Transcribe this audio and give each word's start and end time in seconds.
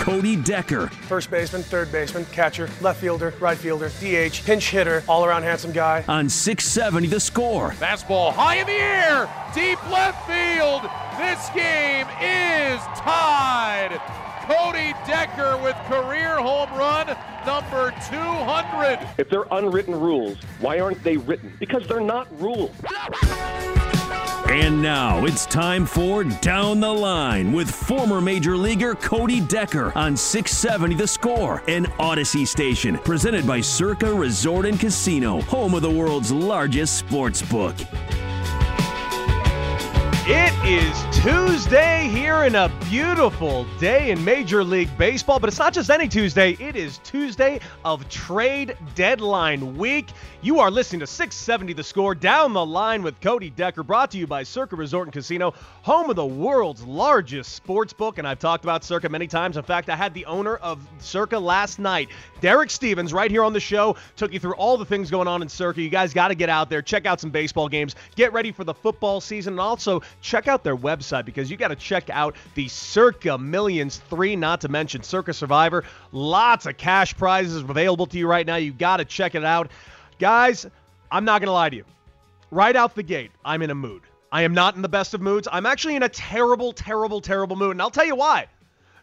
Cody 0.00 0.34
Decker. 0.34 0.86
First 0.86 1.30
baseman, 1.30 1.62
third 1.62 1.92
baseman, 1.92 2.24
catcher, 2.32 2.70
left 2.80 3.00
fielder, 3.00 3.34
right 3.38 3.56
fielder, 3.56 3.90
DH, 4.00 4.42
pinch 4.46 4.70
hitter, 4.70 5.04
all 5.06 5.26
around 5.26 5.42
handsome 5.42 5.72
guy. 5.72 6.02
On 6.08 6.26
670 6.26 7.06
The 7.06 7.20
Score. 7.20 7.70
Fastball 7.72 8.32
high 8.32 8.56
in 8.56 8.66
the 8.66 8.72
air, 8.72 9.28
deep 9.54 9.78
left 9.90 10.26
field. 10.26 10.82
This 11.18 11.50
game 11.50 12.06
is 12.18 12.80
tied. 12.98 14.00
Cody 14.46 14.94
Decker 15.06 15.58
with 15.62 15.76
career 15.86 16.36
home 16.40 16.70
run 16.70 17.06
number 17.44 17.92
200. 18.08 19.06
If 19.18 19.28
they're 19.28 19.44
unwritten 19.50 19.94
rules, 19.94 20.38
why 20.60 20.80
aren't 20.80 21.04
they 21.04 21.18
written? 21.18 21.52
Because 21.60 21.86
they're 21.86 22.00
not 22.00 22.26
rules. 22.40 22.74
And 24.50 24.82
now 24.82 25.26
it's 25.26 25.46
time 25.46 25.86
for 25.86 26.24
Down 26.24 26.80
the 26.80 26.92
Line 26.92 27.52
with 27.52 27.70
former 27.70 28.20
Major 28.20 28.56
Leaguer 28.56 28.96
Cody 28.96 29.40
Decker 29.40 29.96
on 29.96 30.16
670 30.16 30.96
The 30.96 31.06
Score, 31.06 31.62
an 31.68 31.86
Odyssey 32.00 32.44
station 32.44 32.98
presented 32.98 33.46
by 33.46 33.60
Circa 33.60 34.12
Resort 34.12 34.66
and 34.66 34.80
Casino, 34.80 35.40
home 35.42 35.74
of 35.74 35.82
the 35.82 35.90
world's 35.90 36.32
largest 36.32 36.98
sports 36.98 37.42
book. 37.42 37.76
It 40.26 40.52
is 40.70 41.04
Tuesday 41.10 42.06
here 42.06 42.44
in 42.44 42.54
a 42.54 42.70
beautiful 42.88 43.66
day 43.80 44.12
in 44.12 44.24
Major 44.24 44.62
League 44.62 44.96
Baseball, 44.96 45.40
but 45.40 45.48
it's 45.48 45.58
not 45.58 45.72
just 45.72 45.90
any 45.90 46.06
Tuesday. 46.06 46.52
It 46.60 46.76
is 46.76 46.98
Tuesday 46.98 47.58
of 47.84 48.08
trade 48.08 48.76
deadline 48.94 49.76
week. 49.76 50.10
You 50.42 50.60
are 50.60 50.70
listening 50.70 51.00
to 51.00 51.08
670 51.08 51.72
The 51.72 51.82
Score 51.82 52.14
Down 52.14 52.52
the 52.52 52.64
Line 52.64 53.02
with 53.02 53.20
Cody 53.20 53.50
Decker, 53.50 53.82
brought 53.82 54.12
to 54.12 54.18
you 54.18 54.28
by 54.28 54.44
Circa 54.44 54.76
Resort 54.76 55.08
and 55.08 55.12
Casino, 55.12 55.54
home 55.82 56.08
of 56.08 56.14
the 56.14 56.24
world's 56.24 56.84
largest 56.84 57.52
sports 57.52 57.92
book. 57.92 58.18
And 58.18 58.26
I've 58.26 58.38
talked 58.38 58.64
about 58.64 58.84
Circa 58.84 59.08
many 59.08 59.26
times. 59.26 59.56
In 59.56 59.64
fact, 59.64 59.90
I 59.90 59.96
had 59.96 60.14
the 60.14 60.24
owner 60.26 60.54
of 60.56 60.86
Circa 61.00 61.38
last 61.38 61.80
night, 61.80 62.10
Derek 62.40 62.70
Stevens, 62.70 63.12
right 63.12 63.30
here 63.30 63.42
on 63.42 63.52
the 63.52 63.60
show. 63.60 63.96
Took 64.14 64.32
you 64.32 64.38
through 64.38 64.54
all 64.54 64.78
the 64.78 64.86
things 64.86 65.10
going 65.10 65.26
on 65.26 65.42
in 65.42 65.48
Circa. 65.48 65.82
You 65.82 65.90
guys 65.90 66.14
got 66.14 66.28
to 66.28 66.34
get 66.36 66.48
out 66.48 66.70
there, 66.70 66.80
check 66.80 67.06
out 67.06 67.20
some 67.20 67.30
baseball 67.30 67.68
games, 67.68 67.96
get 68.14 68.32
ready 68.32 68.52
for 68.52 68.62
the 68.62 68.74
football 68.74 69.20
season, 69.20 69.54
and 69.54 69.60
also 69.60 70.00
check 70.22 70.48
out 70.48 70.59
their 70.62 70.76
website 70.76 71.24
because 71.24 71.50
you 71.50 71.56
got 71.56 71.68
to 71.68 71.76
check 71.76 72.10
out 72.10 72.36
the 72.54 72.68
Circa 72.68 73.38
Millions 73.38 73.98
3, 74.08 74.36
not 74.36 74.60
to 74.62 74.68
mention 74.68 75.02
Circa 75.02 75.32
Survivor. 75.32 75.84
Lots 76.12 76.66
of 76.66 76.76
cash 76.76 77.16
prizes 77.16 77.62
available 77.62 78.06
to 78.06 78.18
you 78.18 78.26
right 78.26 78.46
now. 78.46 78.56
You 78.56 78.72
got 78.72 78.98
to 78.98 79.04
check 79.04 79.34
it 79.34 79.44
out. 79.44 79.70
Guys, 80.18 80.66
I'm 81.10 81.24
not 81.24 81.40
going 81.40 81.48
to 81.48 81.52
lie 81.52 81.70
to 81.70 81.76
you. 81.76 81.84
Right 82.50 82.74
out 82.74 82.94
the 82.94 83.02
gate, 83.02 83.30
I'm 83.44 83.62
in 83.62 83.70
a 83.70 83.74
mood. 83.74 84.02
I 84.32 84.42
am 84.42 84.54
not 84.54 84.76
in 84.76 84.82
the 84.82 84.88
best 84.88 85.14
of 85.14 85.20
moods. 85.20 85.48
I'm 85.50 85.66
actually 85.66 85.96
in 85.96 86.02
a 86.02 86.08
terrible, 86.08 86.72
terrible, 86.72 87.20
terrible 87.20 87.56
mood. 87.56 87.72
And 87.72 87.82
I'll 87.82 87.90
tell 87.90 88.06
you 88.06 88.16
why. 88.16 88.46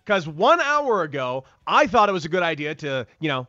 Because 0.06 0.28
one 0.28 0.62
hour 0.62 1.04
ago, 1.04 1.44
I 1.66 1.88
thought 1.88 2.08
it 2.08 2.14
was 2.14 2.24
a 2.24 2.30
good 2.30 2.44
idea 2.44 2.76
to, 2.76 3.06
you 3.20 3.28
know, 3.28 3.48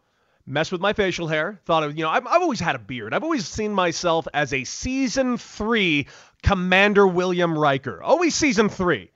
mess 0.48 0.72
with 0.72 0.80
my 0.80 0.92
facial 0.92 1.28
hair. 1.28 1.60
Thought 1.66 1.84
of, 1.84 1.96
you 1.96 2.02
know, 2.02 2.10
I've, 2.10 2.26
I've 2.26 2.42
always 2.42 2.60
had 2.60 2.74
a 2.74 2.78
beard. 2.78 3.12
I've 3.12 3.22
always 3.22 3.46
seen 3.46 3.72
myself 3.72 4.26
as 4.32 4.52
a 4.52 4.64
season 4.64 5.36
three 5.36 6.06
Commander 6.42 7.06
William 7.06 7.56
Riker. 7.56 8.02
Always 8.02 8.34
season 8.34 8.68
three, 8.68 9.10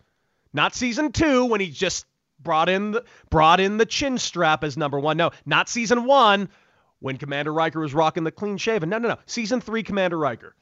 not 0.52 0.74
season 0.74 1.12
two 1.12 1.46
when 1.46 1.60
he 1.60 1.70
just 1.70 2.06
brought 2.38 2.68
in 2.68 2.92
the, 2.92 3.04
brought 3.30 3.60
in 3.60 3.78
the 3.78 3.86
chin 3.86 4.18
strap 4.18 4.62
as 4.62 4.76
number 4.76 5.00
one. 5.00 5.16
No, 5.16 5.30
not 5.46 5.68
season 5.68 6.04
one 6.04 6.48
when 7.00 7.16
Commander 7.16 7.52
Riker 7.52 7.80
was 7.80 7.94
rocking 7.94 8.24
the 8.24 8.30
clean 8.30 8.58
shaven. 8.58 8.90
No, 8.90 8.98
no, 8.98 9.08
no. 9.08 9.16
Season 9.26 9.60
three 9.60 9.82
Commander 9.82 10.18
Riker. 10.18 10.54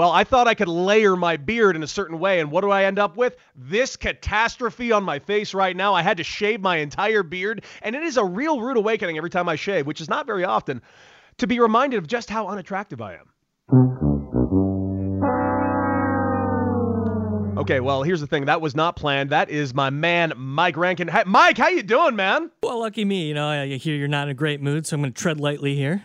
Well, 0.00 0.12
I 0.12 0.24
thought 0.24 0.48
I 0.48 0.54
could 0.54 0.66
layer 0.66 1.14
my 1.14 1.36
beard 1.36 1.76
in 1.76 1.82
a 1.82 1.86
certain 1.86 2.18
way, 2.18 2.40
and 2.40 2.50
what 2.50 2.62
do 2.62 2.70
I 2.70 2.84
end 2.84 2.98
up 2.98 3.18
with? 3.18 3.36
This 3.54 3.96
catastrophe 3.96 4.92
on 4.92 5.04
my 5.04 5.18
face 5.18 5.52
right 5.52 5.76
now. 5.76 5.92
I 5.92 6.00
had 6.00 6.16
to 6.16 6.24
shave 6.24 6.62
my 6.62 6.78
entire 6.78 7.22
beard, 7.22 7.64
and 7.82 7.94
it 7.94 8.02
is 8.02 8.16
a 8.16 8.24
real 8.24 8.62
rude 8.62 8.78
awakening 8.78 9.18
every 9.18 9.28
time 9.28 9.46
I 9.46 9.56
shave, 9.56 9.86
which 9.86 10.00
is 10.00 10.08
not 10.08 10.26
very 10.26 10.42
often, 10.42 10.80
to 11.36 11.46
be 11.46 11.60
reminded 11.60 11.98
of 11.98 12.06
just 12.06 12.30
how 12.30 12.48
unattractive 12.48 13.02
I 13.02 13.16
am. 13.16 13.28
Okay, 17.58 17.80
well, 17.80 18.02
here's 18.02 18.22
the 18.22 18.26
thing. 18.26 18.46
That 18.46 18.62
was 18.62 18.74
not 18.74 18.96
planned. 18.96 19.28
That 19.28 19.50
is 19.50 19.74
my 19.74 19.90
man, 19.90 20.32
Mike 20.34 20.78
Rankin. 20.78 21.10
Mike, 21.26 21.58
how 21.58 21.68
you 21.68 21.82
doing, 21.82 22.16
man? 22.16 22.50
Well, 22.62 22.80
lucky 22.80 23.04
me. 23.04 23.28
You 23.28 23.34
know, 23.34 23.48
I 23.48 23.66
hear 23.76 23.96
you're 23.96 24.08
not 24.08 24.28
in 24.28 24.30
a 24.30 24.34
great 24.34 24.62
mood, 24.62 24.86
so 24.86 24.94
I'm 24.94 25.02
going 25.02 25.12
to 25.12 25.20
tread 25.20 25.40
lightly 25.40 25.76
here. 25.76 26.04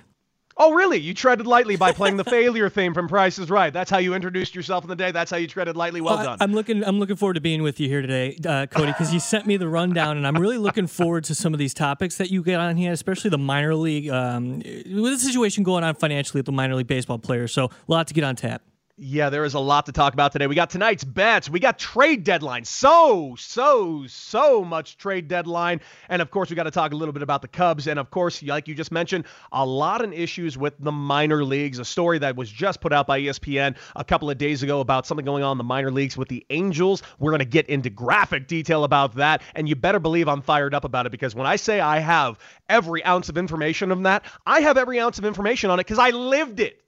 Oh, 0.58 0.72
really? 0.72 0.98
You 0.98 1.14
treaded 1.14 1.48
lightly 1.48 1.76
by 1.76 1.92
playing 1.92 2.16
the 2.16 2.24
failure 2.24 2.70
theme 2.70 2.94
from 2.94 3.10
Price 3.10 3.38
is 3.40 3.50
Right. 3.50 3.74
That's 3.74 3.92
how 3.92 3.98
you 3.98 4.14
introduced 4.14 4.56
yourself 4.56 4.86
in 4.86 4.90
the 4.90 4.96
day. 4.96 5.12
That's 5.12 5.30
how 5.30 5.36
you 5.36 5.48
treaded 5.48 5.76
lightly. 5.76 6.00
Well 6.00 6.24
done. 6.24 6.38
I, 6.40 6.44
am 6.44 6.54
looking. 6.54 6.84
I'm 6.84 6.98
looking 6.98 7.18
forward 7.18 7.34
to 7.34 7.42
being 7.42 7.62
with 7.62 7.80
you 7.80 7.90
here 7.90 8.02
today, 8.02 8.38
uh, 8.46 8.66
Cody, 8.68 8.92
because 8.92 9.14
you 9.14 9.20
sent 9.20 9.46
me 9.46 9.58
the 9.58 9.68
rundown, 9.68 10.16
and 10.16 10.26
I'm 10.26 10.38
really 10.38 10.58
looking 10.58 10.88
forward 10.88 11.26
to 11.26 11.36
some 11.36 11.54
of 11.54 11.60
these 11.60 11.74
topics 11.74 12.18
that 12.18 12.32
you 12.32 12.42
get 12.42 12.60
on 12.60 12.78
here, 12.78 12.94
especially 12.94 13.32
the 13.32 13.38
minor 13.38 13.76
league, 13.76 14.10
um, 14.10 14.60
with 14.60 14.86
the 14.86 15.20
situation 15.20 15.64
going 15.64 15.84
on 15.84 15.96
financially 15.96 16.40
with 16.40 16.46
the 16.46 16.54
minor 16.54 16.76
league 16.76 16.88
baseball 16.88 17.20
players. 17.20 17.52
So, 17.52 17.66
a 17.66 17.72
lot 17.88 18.08
to 18.08 18.14
get 18.14 18.24
on 18.24 18.38
tap. 18.38 18.62
Yeah, 18.98 19.30
there 19.30 19.44
is 19.44 19.56
a 19.56 19.60
lot 19.60 19.88
to 19.88 19.92
talk 19.92 20.14
about 20.14 20.32
today. 20.32 20.48
We 20.48 20.56
got 20.56 20.70
tonight's 20.70 21.04
bets. 21.04 21.50
We 21.50 21.60
got 21.60 21.78
trade 21.78 22.24
deadline. 22.24 22.64
So, 22.64 23.36
so, 23.38 24.08
so 24.08 24.64
much 24.64 24.98
trade 24.98 25.28
deadline. 25.28 25.82
And 26.08 26.22
of 26.22 26.32
course, 26.32 26.50
we 26.50 26.56
got 26.56 26.64
to 26.64 26.72
talk 26.72 26.94
a 26.94 26.96
little 26.96 27.12
bit 27.12 27.22
about 27.22 27.42
the 27.42 27.50
Cubs. 27.50 27.88
And 27.88 28.00
of 28.00 28.10
course, 28.10 28.42
like 28.42 28.70
you 28.70 28.74
just 28.74 28.94
mentioned, 28.94 29.26
a 29.52 29.66
lot 29.66 30.02
of 30.02 30.14
issues 30.14 30.58
with 30.58 30.76
the 30.80 30.94
minor 30.94 31.44
leagues. 31.44 31.80
A 31.80 31.84
story 31.84 32.20
that 32.20 32.38
was 32.38 32.50
just 32.50 32.80
put 32.80 32.94
out 32.94 33.06
by 33.06 33.20
ESPN 33.20 33.76
a 33.98 34.04
couple 34.06 34.30
of 34.30 34.38
days 34.38 34.64
ago 34.64 34.80
about 34.80 35.06
something 35.06 35.26
going 35.26 35.44
on 35.44 35.52
in 35.52 35.58
the 35.58 35.66
minor 35.66 35.92
leagues 35.92 36.16
with 36.16 36.30
the 36.30 36.46
Angels. 36.50 37.04
We're 37.20 37.32
going 37.32 37.40
to 37.40 37.46
get 37.46 37.68
into 37.68 37.90
graphic 37.90 38.48
detail 38.48 38.86
about 38.86 39.16
that. 39.16 39.42
And 39.56 39.68
you 39.68 39.76
better 39.76 40.00
believe 40.00 40.30
I'm 40.30 40.42
fired 40.42 40.74
up 40.74 40.86
about 40.86 41.06
it 41.06 41.12
because 41.12 41.36
when 41.36 41.48
I 41.48 41.58
say 41.58 41.82
I 41.82 42.00
have 42.00 42.40
every 42.70 43.04
ounce 43.04 43.28
of 43.28 43.38
information 43.38 43.92
on 43.92 44.04
that, 44.04 44.24
I 44.46 44.62
have 44.62 44.78
every 44.78 45.02
ounce 45.02 45.20
of 45.20 45.26
information 45.26 45.70
on 45.70 45.82
it 45.82 45.86
because 45.86 46.00
I 46.00 46.12
lived 46.12 46.62
it. 46.62 46.85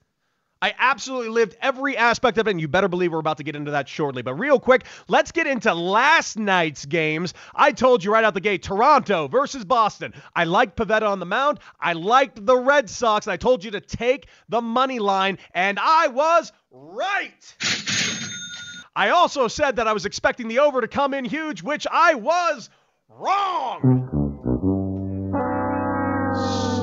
I 0.61 0.73
absolutely 0.77 1.29
lived 1.29 1.55
every 1.61 1.95
aspect 1.97 2.37
of 2.37 2.47
it, 2.47 2.51
and 2.51 2.61
you 2.61 2.67
better 2.67 2.87
believe 2.87 3.11
we're 3.11 3.19
about 3.19 3.37
to 3.37 3.43
get 3.43 3.55
into 3.55 3.71
that 3.71 3.87
shortly. 3.87 4.21
But 4.21 4.35
real 4.35 4.59
quick, 4.59 4.85
let's 5.07 5.31
get 5.31 5.47
into 5.47 5.73
last 5.73 6.37
night's 6.37 6.85
games. 6.85 7.33
I 7.53 7.71
told 7.71 8.03
you 8.03 8.11
right 8.11 8.23
out 8.23 8.33
the 8.33 8.41
gate 8.41 8.63
Toronto 8.63 9.27
versus 9.27 9.65
Boston. 9.65 10.13
I 10.35 10.45
liked 10.45 10.75
Pivetta 10.75 11.07
on 11.07 11.19
the 11.19 11.25
mound. 11.25 11.59
I 11.79 11.93
liked 11.93 12.43
the 12.43 12.57
Red 12.57 12.89
Sox. 12.89 13.27
I 13.27 13.37
told 13.37 13.63
you 13.63 13.71
to 13.71 13.81
take 13.81 14.27
the 14.49 14.61
money 14.61 14.99
line, 14.99 15.37
and 15.53 15.77
I 15.79 16.07
was 16.07 16.51
right. 16.71 17.55
I 18.95 19.09
also 19.09 19.47
said 19.47 19.75
that 19.75 19.87
I 19.87 19.93
was 19.93 20.05
expecting 20.07 20.47
the 20.47 20.59
over 20.59 20.81
to 20.81 20.87
come 20.87 21.13
in 21.13 21.23
huge, 21.23 21.61
which 21.61 21.85
I 21.91 22.15
was 22.15 22.71
wrong 23.09 24.16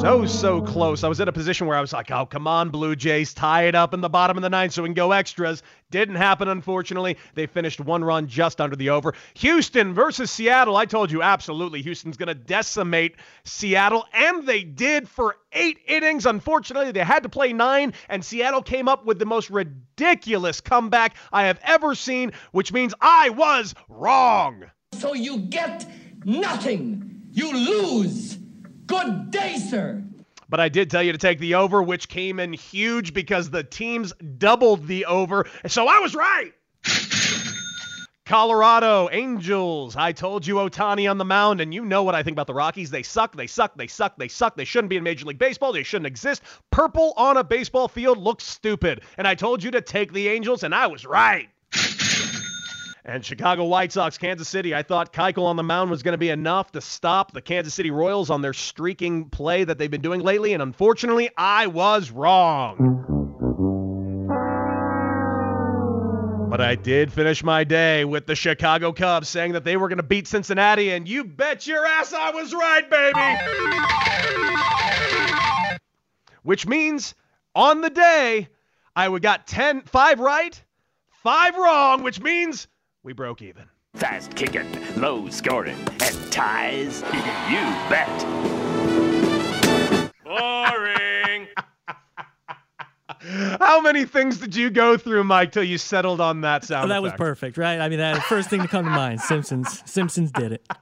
so, 0.05 0.27
so 0.27 0.61
close. 0.61 1.03
I 1.03 1.09
was 1.09 1.19
in 1.19 1.29
a 1.29 1.33
position 1.33 1.67
where 1.67 1.79
I 1.79 1.81
was 1.81 1.95
like, 1.95 2.11
oh, 2.11 2.27
come 2.27 2.47
on, 2.47 2.69
Blue 2.69 2.95
Jays, 2.95 3.33
tie 3.33 3.63
it 3.63 3.75
up 3.75 3.95
in 3.95 4.03
the 4.03 4.11
bottom 4.11 4.37
of 4.37 4.43
the 4.43 4.51
ninth 4.51 4.75
so 4.75 4.83
we 4.83 4.89
can 4.89 4.95
go 4.95 5.13
extras. 5.13 5.63
Didn't 5.91 6.17
happen, 6.17 6.47
unfortunately. 6.47 7.17
They 7.35 7.47
finished 7.47 7.81
one 7.81 8.05
run 8.05 8.29
just 8.29 8.61
under 8.61 8.77
the 8.77 8.91
over. 8.91 9.15
Houston 9.33 9.95
versus 9.95 10.31
Seattle. 10.31 10.77
I 10.77 10.85
told 10.85 11.11
you, 11.11 11.23
absolutely, 11.23 11.81
Houston's 11.81 12.19
going 12.19 12.27
to 12.27 12.35
decimate 12.35 13.17
Seattle, 13.45 14.05
and 14.13 14.47
they 14.47 14.63
did 14.63 15.09
for 15.09 15.37
eight 15.55 15.79
innings. 15.87 16.27
Unfortunately, 16.27 16.93
they 16.93 17.01
had 17.01 17.23
to 17.23 17.31
play 17.31 17.55
nine, 17.55 17.95
and 18.11 18.23
Seattle 18.23 18.63
came 18.63 18.89
up 18.89 19.07
with 19.07 19.19
the 19.19 19.25
most 19.25 19.49
ridiculous 19.49 20.61
comeback 20.61 21.17
I 21.33 21.45
have 21.45 21.59
ever 21.63 21.95
seen, 21.95 22.33
which 22.53 22.75
means 22.75 22.93
I 23.01 23.31
was 23.31 23.75
wrong. 23.89 24.65
So 24.93 25.15
you 25.15 25.39
get 25.39 25.87
nothing. 26.27 27.23
You 27.31 27.53
lose. 27.55 28.44
Good 28.87 29.31
day, 29.31 29.57
sir. 29.57 30.03
But 30.49 30.61
I 30.61 30.69
did 30.69 30.91
tell 30.91 31.03
you 31.03 31.13
to 31.13 31.19
take 31.19 31.39
the 31.39 31.55
over, 31.55 31.83
which 31.83 32.09
came 32.09 32.39
in 32.39 32.53
huge 32.53 33.15
because 33.15 33.51
the 33.51 33.65
teams 33.65 34.13
doubled 34.39 34.87
the 34.87 35.07
over. 35.07 35.47
So 35.67 35.89
I 35.89 35.99
was 36.01 36.15
right. 36.15 36.53
Colorado 38.27 39.09
Angels. 39.13 39.97
I 39.97 40.13
told 40.13 40.47
you 40.47 40.55
Ohtani 40.55 41.11
on 41.11 41.19
the 41.19 41.25
mound, 41.25 41.61
and 41.61 41.75
you 41.75 41.85
know 41.85 42.03
what 42.03 42.15
I 42.15 42.23
think 42.23 42.35
about 42.35 42.47
the 42.47 42.55
Rockies. 42.55 42.91
They 42.91 43.03
suck, 43.03 43.37
they 43.37 43.47
suck, 43.47 43.77
they 43.77 43.87
suck, 43.87 44.17
they 44.17 44.29
suck. 44.29 44.57
They 44.57 44.65
shouldn't 44.65 44.89
be 44.89 44.97
in 44.97 45.03
Major 45.03 45.27
League 45.27 45.39
Baseball. 45.39 45.73
They 45.73 45.83
shouldn't 45.83 46.07
exist. 46.07 46.43
Purple 46.71 47.13
on 47.17 47.37
a 47.37 47.45
baseball 47.45 47.87
field 47.87 48.19
looks 48.19 48.45
stupid. 48.45 49.03
And 49.19 49.29
I 49.29 49.35
told 49.35 49.63
you 49.63 49.71
to 49.73 49.83
take 49.83 50.13
the 50.13 50.29
Angels, 50.29 50.63
and 50.63 50.75
I 50.75 50.87
was 50.87 51.05
right. 51.05 51.49
And 53.07 53.23
Chicago 53.23 53.65
White 53.65 53.93
Sox, 53.93 54.17
Kansas 54.17 54.49
City, 54.49 54.75
I 54.75 54.83
thought 54.83 55.13
Keuchel 55.13 55.45
on 55.45 55.57
the 55.57 55.63
mound 55.63 55.91
was 55.91 56.03
going 56.03 56.15
to 56.15 56.19
be 56.19 56.31
enough 56.31 56.73
to 56.73 56.81
stop 56.81 57.33
the 57.33 57.43
Kansas 57.43 57.75
City 57.75 57.91
Royals 57.91 58.31
on 58.31 58.41
their 58.41 58.55
streaking 58.55 59.29
play 59.29 59.63
that 59.63 59.77
they've 59.77 59.91
been 59.91 60.01
doing 60.01 60.23
lately, 60.23 60.55
and 60.55 60.63
unfortunately, 60.63 61.29
I 61.37 61.67
was 61.67 62.11
wrong. 62.11 63.03
But 66.49 66.63
I 66.63 66.77
did 66.77 67.13
finish 67.13 67.45
my 67.45 67.63
day 67.65 68.07
with 68.07 68.27
the 68.27 68.35
Chicago 68.35 68.91
Cubs 68.91 69.29
saying 69.29 69.53
that 69.53 69.65
they 69.65 69.77
were 69.77 69.89
going 69.89 69.99
to 69.99 70.03
beat 70.03 70.27
Cincinnati, 70.27 70.93
and 70.93 71.07
you 71.07 71.25
bet 71.25 71.67
your 71.67 71.85
ass 71.85 72.15
I 72.15 72.31
was 72.31 72.55
right, 72.55 72.89
baby. 72.89 73.21
Which 76.43 76.67
means 76.67 77.15
on 77.55 77.83
the 77.83 77.91
day, 77.91 78.49
I 78.97 79.19
got 79.19 79.47
10, 79.47 79.83
5 79.83 80.21
right, 80.21 80.63
5 81.23 81.57
wrong, 81.57 82.03
which 82.03 82.19
means 82.19 82.67
we 83.05 83.13
broke 83.13 83.43
even. 83.43 83.69
Fast 83.95 84.35
kicking, 84.35 84.67
low 84.97 85.29
scoring, 85.29 85.77
and 86.01 86.33
ties? 86.33 87.03
you 87.49 87.61
bet. 87.89 88.19
Boring. 90.25 91.47
How 93.61 93.81
many 93.81 94.05
things 94.05 94.39
did 94.39 94.57
you 94.57 94.71
go 94.71 94.97
through, 94.97 95.23
Mike, 95.25 95.53
till 95.53 95.63
you 95.63 95.79
settled 95.79 96.21
on 96.21 96.41
that 96.41 96.65
sound? 96.65 96.87
Oh, 96.87 96.95
that 96.95 97.03
was 97.03 97.13
perfect, 97.13 97.57
right? 97.57 97.79
I 97.79 97.89
mean, 97.89 97.99
that 97.99 98.23
first 98.25 98.51
thing 98.51 98.63
to 98.63 98.69
come 98.69 98.85
to 98.85 98.91
mind. 98.91 99.21
Simpsons. 99.21 99.83
Simpsons 99.89 100.33
did 100.33 100.53
it. 100.53 100.67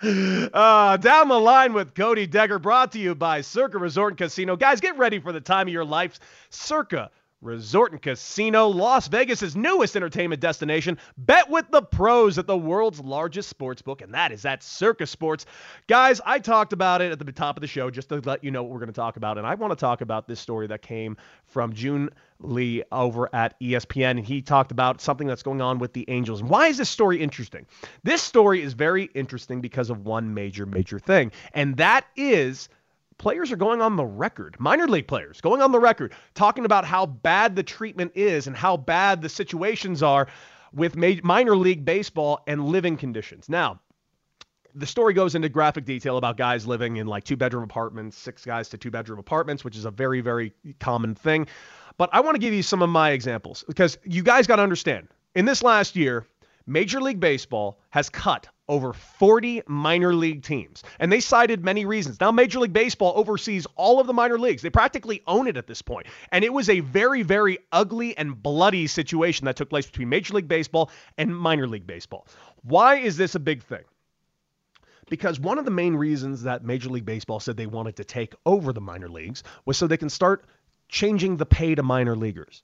Uh, 0.00 0.96
down 0.98 1.26
the 1.26 1.40
line 1.40 1.72
with 1.72 1.92
Cody 1.92 2.24
Decker, 2.24 2.60
brought 2.60 2.92
to 2.92 3.00
you 3.00 3.16
by 3.16 3.40
Circa 3.40 3.78
Resort 3.78 4.12
and 4.12 4.18
Casino. 4.18 4.54
Guys, 4.54 4.80
get 4.80 4.96
ready 4.96 5.18
for 5.18 5.32
the 5.32 5.40
time 5.40 5.66
of 5.66 5.72
your 5.72 5.84
life. 5.84 6.20
Circa 6.50 7.10
Resort 7.40 7.92
and 7.92 8.02
Casino, 8.02 8.66
Las 8.66 9.06
Vegas' 9.06 9.54
newest 9.54 9.94
entertainment 9.94 10.40
destination. 10.40 10.98
Bet 11.16 11.48
with 11.48 11.70
the 11.70 11.82
pros 11.82 12.36
at 12.36 12.46
the 12.46 12.56
world's 12.56 13.00
largest 13.00 13.48
sports 13.48 13.80
book, 13.80 14.02
and 14.02 14.12
that 14.14 14.32
is 14.32 14.44
at 14.44 14.62
Circa 14.62 15.06
Sports. 15.06 15.46
Guys, 15.86 16.20
I 16.26 16.40
talked 16.40 16.72
about 16.72 17.00
it 17.00 17.12
at 17.12 17.18
the 17.18 17.30
top 17.32 17.56
of 17.56 17.60
the 17.60 17.66
show 17.66 17.90
just 17.90 18.08
to 18.08 18.16
let 18.24 18.42
you 18.42 18.50
know 18.50 18.62
what 18.62 18.72
we're 18.72 18.80
going 18.80 18.88
to 18.88 18.92
talk 18.92 19.16
about, 19.16 19.38
and 19.38 19.46
I 19.46 19.54
want 19.54 19.70
to 19.70 19.76
talk 19.76 20.00
about 20.00 20.26
this 20.26 20.40
story 20.40 20.66
that 20.66 20.82
came 20.82 21.16
from 21.46 21.72
Joon 21.72 22.10
Lee 22.40 22.82
over 22.90 23.32
at 23.34 23.58
ESPN, 23.60 24.10
and 24.10 24.26
he 24.26 24.42
talked 24.42 24.72
about 24.72 25.00
something 25.00 25.26
that's 25.26 25.42
going 25.42 25.60
on 25.60 25.78
with 25.78 25.92
the 25.92 26.04
Angels. 26.08 26.40
And 26.40 26.50
why 26.50 26.66
is 26.66 26.76
this 26.78 26.88
story 26.88 27.20
interesting? 27.20 27.66
This 28.02 28.22
story 28.22 28.62
is 28.62 28.72
very 28.72 29.04
interesting 29.14 29.60
because 29.60 29.90
of 29.90 30.04
one 30.04 30.34
major, 30.34 30.66
major 30.66 30.98
thing, 30.98 31.30
and 31.52 31.76
that 31.76 32.06
is 32.16 32.68
players 33.18 33.52
are 33.52 33.56
going 33.56 33.82
on 33.82 33.96
the 33.96 34.04
record, 34.04 34.56
minor 34.58 34.86
league 34.86 35.08
players 35.08 35.40
going 35.40 35.60
on 35.60 35.72
the 35.72 35.80
record, 35.80 36.14
talking 36.34 36.64
about 36.64 36.84
how 36.84 37.04
bad 37.06 37.56
the 37.56 37.62
treatment 37.62 38.12
is 38.14 38.46
and 38.46 38.56
how 38.56 38.76
bad 38.76 39.20
the 39.20 39.28
situations 39.28 40.02
are 40.02 40.28
with 40.72 40.96
ma- 40.96 41.14
minor 41.22 41.56
league 41.56 41.84
baseball 41.84 42.42
and 42.46 42.66
living 42.66 42.96
conditions. 42.96 43.48
Now, 43.48 43.80
the 44.74 44.86
story 44.86 45.14
goes 45.14 45.34
into 45.34 45.48
graphic 45.48 45.84
detail 45.84 46.16
about 46.16 46.36
guys 46.36 46.66
living 46.66 46.98
in 46.98 47.06
like 47.06 47.24
two 47.24 47.36
bedroom 47.36 47.64
apartments, 47.64 48.16
six 48.16 48.44
guys 48.44 48.68
to 48.70 48.78
two 48.78 48.90
bedroom 48.90 49.18
apartments, 49.18 49.64
which 49.64 49.76
is 49.76 49.84
a 49.84 49.90
very, 49.90 50.20
very 50.20 50.52
common 50.78 51.14
thing. 51.14 51.48
But 51.96 52.10
I 52.12 52.20
want 52.20 52.36
to 52.36 52.38
give 52.38 52.54
you 52.54 52.62
some 52.62 52.82
of 52.82 52.88
my 52.88 53.10
examples 53.10 53.64
because 53.66 53.98
you 54.04 54.22
guys 54.22 54.46
got 54.46 54.56
to 54.56 54.62
understand 54.62 55.08
in 55.34 55.44
this 55.44 55.62
last 55.62 55.96
year, 55.96 56.26
Major 56.66 57.00
League 57.00 57.18
Baseball 57.18 57.80
has 57.90 58.08
cut 58.08 58.48
over 58.68 58.92
40 58.92 59.62
minor 59.66 60.14
league 60.14 60.42
teams, 60.42 60.82
and 60.98 61.10
they 61.10 61.20
cited 61.20 61.64
many 61.64 61.84
reasons. 61.84 62.20
Now, 62.20 62.30
Major 62.30 62.60
League 62.60 62.72
Baseball 62.72 63.12
oversees 63.16 63.66
all 63.76 64.00
of 64.00 64.06
the 64.06 64.12
minor 64.12 64.38
leagues. 64.38 64.62
They 64.62 64.70
practically 64.70 65.22
own 65.26 65.46
it 65.46 65.56
at 65.56 65.66
this 65.66 65.82
point. 65.82 66.06
And 66.32 66.44
it 66.44 66.52
was 66.52 66.68
a 66.68 66.80
very, 66.80 67.22
very 67.22 67.58
ugly 67.72 68.16
and 68.16 68.40
bloody 68.42 68.86
situation 68.86 69.46
that 69.46 69.56
took 69.56 69.70
place 69.70 69.86
between 69.86 70.08
Major 70.08 70.34
League 70.34 70.48
Baseball 70.48 70.90
and 71.16 71.36
minor 71.36 71.66
league 71.66 71.86
baseball. 71.86 72.26
Why 72.62 72.96
is 72.96 73.16
this 73.16 73.34
a 73.34 73.40
big 73.40 73.62
thing? 73.62 73.84
Because 75.08 75.40
one 75.40 75.58
of 75.58 75.64
the 75.64 75.70
main 75.70 75.96
reasons 75.96 76.42
that 76.42 76.64
Major 76.64 76.90
League 76.90 77.06
Baseball 77.06 77.40
said 77.40 77.56
they 77.56 77.66
wanted 77.66 77.96
to 77.96 78.04
take 78.04 78.34
over 78.44 78.72
the 78.72 78.80
minor 78.80 79.08
leagues 79.08 79.42
was 79.64 79.78
so 79.78 79.86
they 79.86 79.96
can 79.96 80.10
start 80.10 80.44
changing 80.88 81.36
the 81.36 81.46
pay 81.46 81.74
to 81.74 81.82
minor 81.82 82.14
leaguers. 82.14 82.62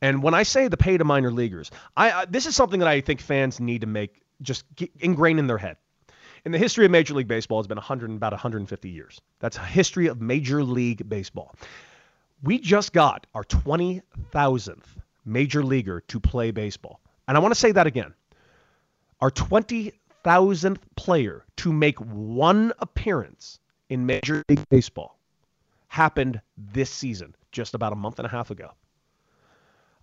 And 0.00 0.22
when 0.22 0.34
I 0.34 0.44
say 0.44 0.68
the 0.68 0.76
pay 0.76 0.96
to 0.96 1.04
minor 1.04 1.30
leaguers, 1.30 1.70
I, 1.96 2.24
this 2.26 2.46
is 2.46 2.56
something 2.56 2.80
that 2.80 2.88
I 2.88 3.00
think 3.00 3.20
fans 3.20 3.60
need 3.60 3.82
to 3.82 3.86
make 3.86 4.22
just 4.42 4.64
ingrained 5.00 5.38
in 5.38 5.46
their 5.46 5.58
head. 5.58 5.76
In 6.44 6.52
the 6.52 6.58
history 6.58 6.84
of 6.86 6.90
Major 6.90 7.14
League 7.14 7.28
Baseball, 7.28 7.60
it's 7.60 7.66
been 7.66 7.76
100 7.76 8.10
about 8.10 8.32
150 8.32 8.88
years. 8.88 9.20
That's 9.40 9.56
a 9.56 9.64
history 9.64 10.06
of 10.06 10.20
Major 10.20 10.62
League 10.64 11.06
Baseball. 11.08 11.54
We 12.42 12.58
just 12.58 12.92
got 12.92 13.26
our 13.34 13.44
20,000th 13.44 14.84
major 15.26 15.62
leaguer 15.62 16.00
to 16.08 16.18
play 16.18 16.50
baseball. 16.50 17.00
And 17.28 17.36
I 17.36 17.40
want 17.40 17.52
to 17.52 17.60
say 17.60 17.72
that 17.72 17.86
again. 17.86 18.14
Our 19.20 19.30
20,000th 19.30 20.78
player 20.96 21.44
to 21.56 21.72
make 21.72 21.98
one 21.98 22.72
appearance 22.78 23.60
in 23.90 24.06
Major 24.06 24.42
League 24.48 24.66
Baseball 24.70 25.18
happened 25.88 26.40
this 26.56 26.88
season, 26.88 27.34
just 27.52 27.74
about 27.74 27.92
a 27.92 27.96
month 27.96 28.18
and 28.18 28.26
a 28.26 28.30
half 28.30 28.50
ago. 28.50 28.70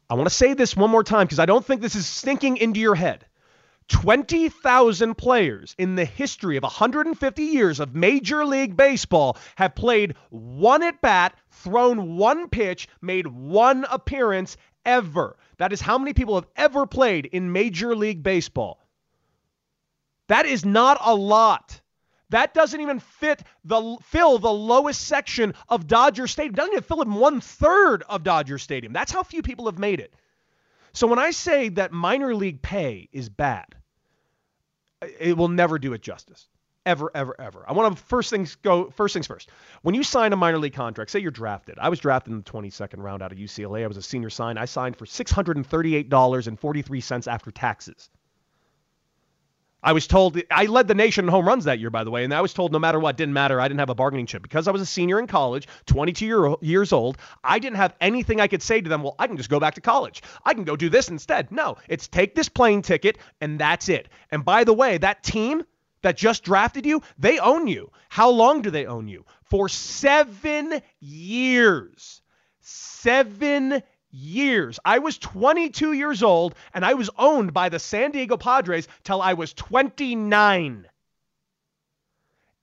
I 0.09 0.13
want 0.13 0.29
to 0.29 0.35
say 0.35 0.53
this 0.53 0.75
one 0.75 0.89
more 0.89 1.03
time 1.03 1.25
because 1.25 1.39
I 1.39 1.45
don't 1.45 1.65
think 1.65 1.81
this 1.81 1.95
is 1.95 2.05
sinking 2.05 2.57
into 2.57 2.79
your 2.79 2.95
head. 2.95 3.25
20,000 3.87 5.15
players 5.15 5.75
in 5.77 5.95
the 5.95 6.05
history 6.05 6.57
of 6.57 6.63
150 6.63 7.43
years 7.43 7.79
of 7.79 7.95
Major 7.95 8.45
League 8.45 8.75
Baseball 8.75 9.37
have 9.55 9.75
played 9.75 10.15
one 10.29 10.83
at 10.83 11.01
bat, 11.01 11.35
thrown 11.49 12.17
one 12.17 12.49
pitch, 12.49 12.87
made 13.01 13.27
one 13.27 13.85
appearance 13.89 14.57
ever. 14.85 15.37
That 15.57 15.73
is 15.73 15.81
how 15.81 15.97
many 15.97 16.13
people 16.13 16.35
have 16.35 16.47
ever 16.55 16.85
played 16.85 17.25
in 17.27 17.51
Major 17.51 17.95
League 17.95 18.23
Baseball. 18.23 18.79
That 20.27 20.45
is 20.45 20.65
not 20.65 20.97
a 21.01 21.15
lot. 21.15 21.79
That 22.29 22.53
doesn't 22.53 22.81
even 22.81 22.99
fit 22.99 23.41
the 23.63 23.97
fill 24.03 24.37
the 24.37 24.51
lowest 24.51 25.01
section 25.07 25.53
of 25.69 25.87
Dodger 25.87 26.27
Stadium. 26.27 26.55
Doesn't 26.55 26.73
even 26.73 26.83
fill 26.83 27.01
in 27.01 27.13
one 27.13 27.39
third 27.39 28.03
of 28.03 28.23
Dodger 28.23 28.57
Stadium. 28.57 28.91
That's 28.91 29.11
how 29.11 29.23
few 29.23 29.41
people 29.41 29.65
have 29.67 29.79
made 29.79 30.01
it. 30.01 30.13
So 30.97 31.05
when 31.05 31.19
I 31.19 31.29
say 31.29 31.69
that 31.69 31.91
minor 31.91 32.33
league 32.33 32.63
pay 32.63 33.07
is 33.11 33.29
bad, 33.29 33.67
it 35.19 35.37
will 35.37 35.47
never 35.47 35.77
do 35.77 35.93
it 35.93 36.01
justice. 36.01 36.47
Ever, 36.87 37.11
ever, 37.13 37.39
ever. 37.39 37.63
I 37.67 37.73
want 37.73 37.95
to 37.95 38.03
first 38.05 38.31
things 38.31 38.55
go 38.55 38.89
first 38.89 39.13
things 39.13 39.27
first. 39.27 39.51
When 39.83 39.93
you 39.93 40.01
sign 40.01 40.33
a 40.33 40.35
minor 40.35 40.57
league 40.57 40.73
contract, 40.73 41.11
say 41.11 41.19
you're 41.19 41.29
drafted. 41.29 41.77
I 41.77 41.89
was 41.89 41.99
drafted 41.99 42.33
in 42.33 42.39
the 42.39 42.51
22nd 42.51 42.97
round 42.97 43.21
out 43.21 43.31
of 43.31 43.37
UCLA. 43.37 43.83
I 43.83 43.87
was 43.87 43.97
a 43.97 44.01
senior 44.01 44.31
sign. 44.31 44.57
I 44.57 44.65
signed 44.65 44.95
for 44.95 45.05
$638.43 45.05 47.27
after 47.27 47.51
taxes. 47.51 48.09
I 49.83 49.93
was 49.93 50.07
told 50.07 50.41
I 50.49 50.65
led 50.65 50.87
the 50.87 50.95
nation 50.95 51.25
in 51.25 51.29
home 51.29 51.47
runs 51.47 51.65
that 51.65 51.79
year, 51.79 51.89
by 51.89 52.03
the 52.03 52.11
way, 52.11 52.23
and 52.23 52.33
I 52.33 52.41
was 52.41 52.53
told 52.53 52.71
no 52.71 52.79
matter 52.79 52.99
what, 52.99 53.15
didn't 53.15 53.33
matter. 53.33 53.61
I 53.61 53.67
didn't 53.67 53.79
have 53.79 53.89
a 53.89 53.95
bargaining 53.95 54.25
chip 54.25 54.41
because 54.41 54.67
I 54.67 54.71
was 54.71 54.81
a 54.81 54.85
senior 54.85 55.19
in 55.19 55.27
college, 55.27 55.67
22 55.85 56.25
year, 56.25 56.55
years 56.61 56.91
old. 56.91 57.17
I 57.43 57.59
didn't 57.59 57.77
have 57.77 57.95
anything 58.01 58.41
I 58.41 58.47
could 58.47 58.63
say 58.63 58.81
to 58.81 58.89
them. 58.89 59.03
Well, 59.03 59.15
I 59.19 59.27
can 59.27 59.37
just 59.37 59.49
go 59.49 59.59
back 59.59 59.75
to 59.75 59.81
college. 59.81 60.23
I 60.43 60.53
can 60.53 60.63
go 60.63 60.75
do 60.75 60.89
this 60.89 61.09
instead. 61.09 61.51
No, 61.51 61.77
it's 61.87 62.07
take 62.07 62.33
this 62.33 62.49
plane 62.49 62.81
ticket 62.81 63.17
and 63.39 63.59
that's 63.59 63.87
it. 63.87 64.09
And 64.31 64.43
by 64.43 64.63
the 64.63 64.73
way, 64.73 64.97
that 64.97 65.23
team 65.23 65.63
that 66.01 66.17
just 66.17 66.43
drafted 66.43 66.85
you, 66.85 67.01
they 67.17 67.39
own 67.39 67.67
you. 67.67 67.91
How 68.09 68.29
long 68.29 68.61
do 68.61 68.71
they 68.71 68.85
own 68.85 69.07
you? 69.07 69.25
For 69.43 69.69
seven 69.69 70.81
years. 70.99 72.21
Seven 72.61 73.83
years. 74.17 74.79
I 74.83 74.99
was 74.99 75.17
22 75.17 75.93
years 75.93 76.23
old 76.23 76.55
and 76.73 76.83
I 76.83 76.95
was 76.95 77.09
owned 77.17 77.53
by 77.53 77.69
the 77.69 77.79
San 77.79 78.11
Diego 78.11 78.37
Padres 78.37 78.87
till 79.03 79.21
I 79.21 79.33
was 79.33 79.53
29. 79.53 80.87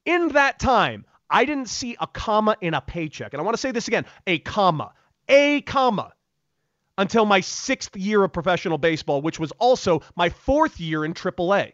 In 0.04 0.28
that 0.28 0.58
time, 0.58 1.06
I 1.30 1.44
didn't 1.44 1.68
see 1.68 1.96
a 1.99 2.06
comma 2.06 2.56
in 2.61 2.75
a 2.75 2.80
paycheck. 2.80 3.32
And 3.32 3.40
I 3.40 3.44
want 3.44 3.54
to 3.54 3.61
say 3.61 3.70
this 3.70 3.88
again 3.88 4.04
a 4.26 4.38
comma, 4.38 4.92
a 5.28 5.62
comma, 5.62 6.12
until 6.99 7.25
my 7.25 7.40
sixth 7.40 7.96
year 7.96 8.23
of 8.23 8.32
professional 8.32 8.78
baseball, 8.78 9.23
which 9.23 9.38
was 9.38 9.52
also 9.52 10.02
my 10.16 10.28
fourth 10.28 10.78
year 10.80 11.04
in 11.04 11.14
AAA. 11.14 11.73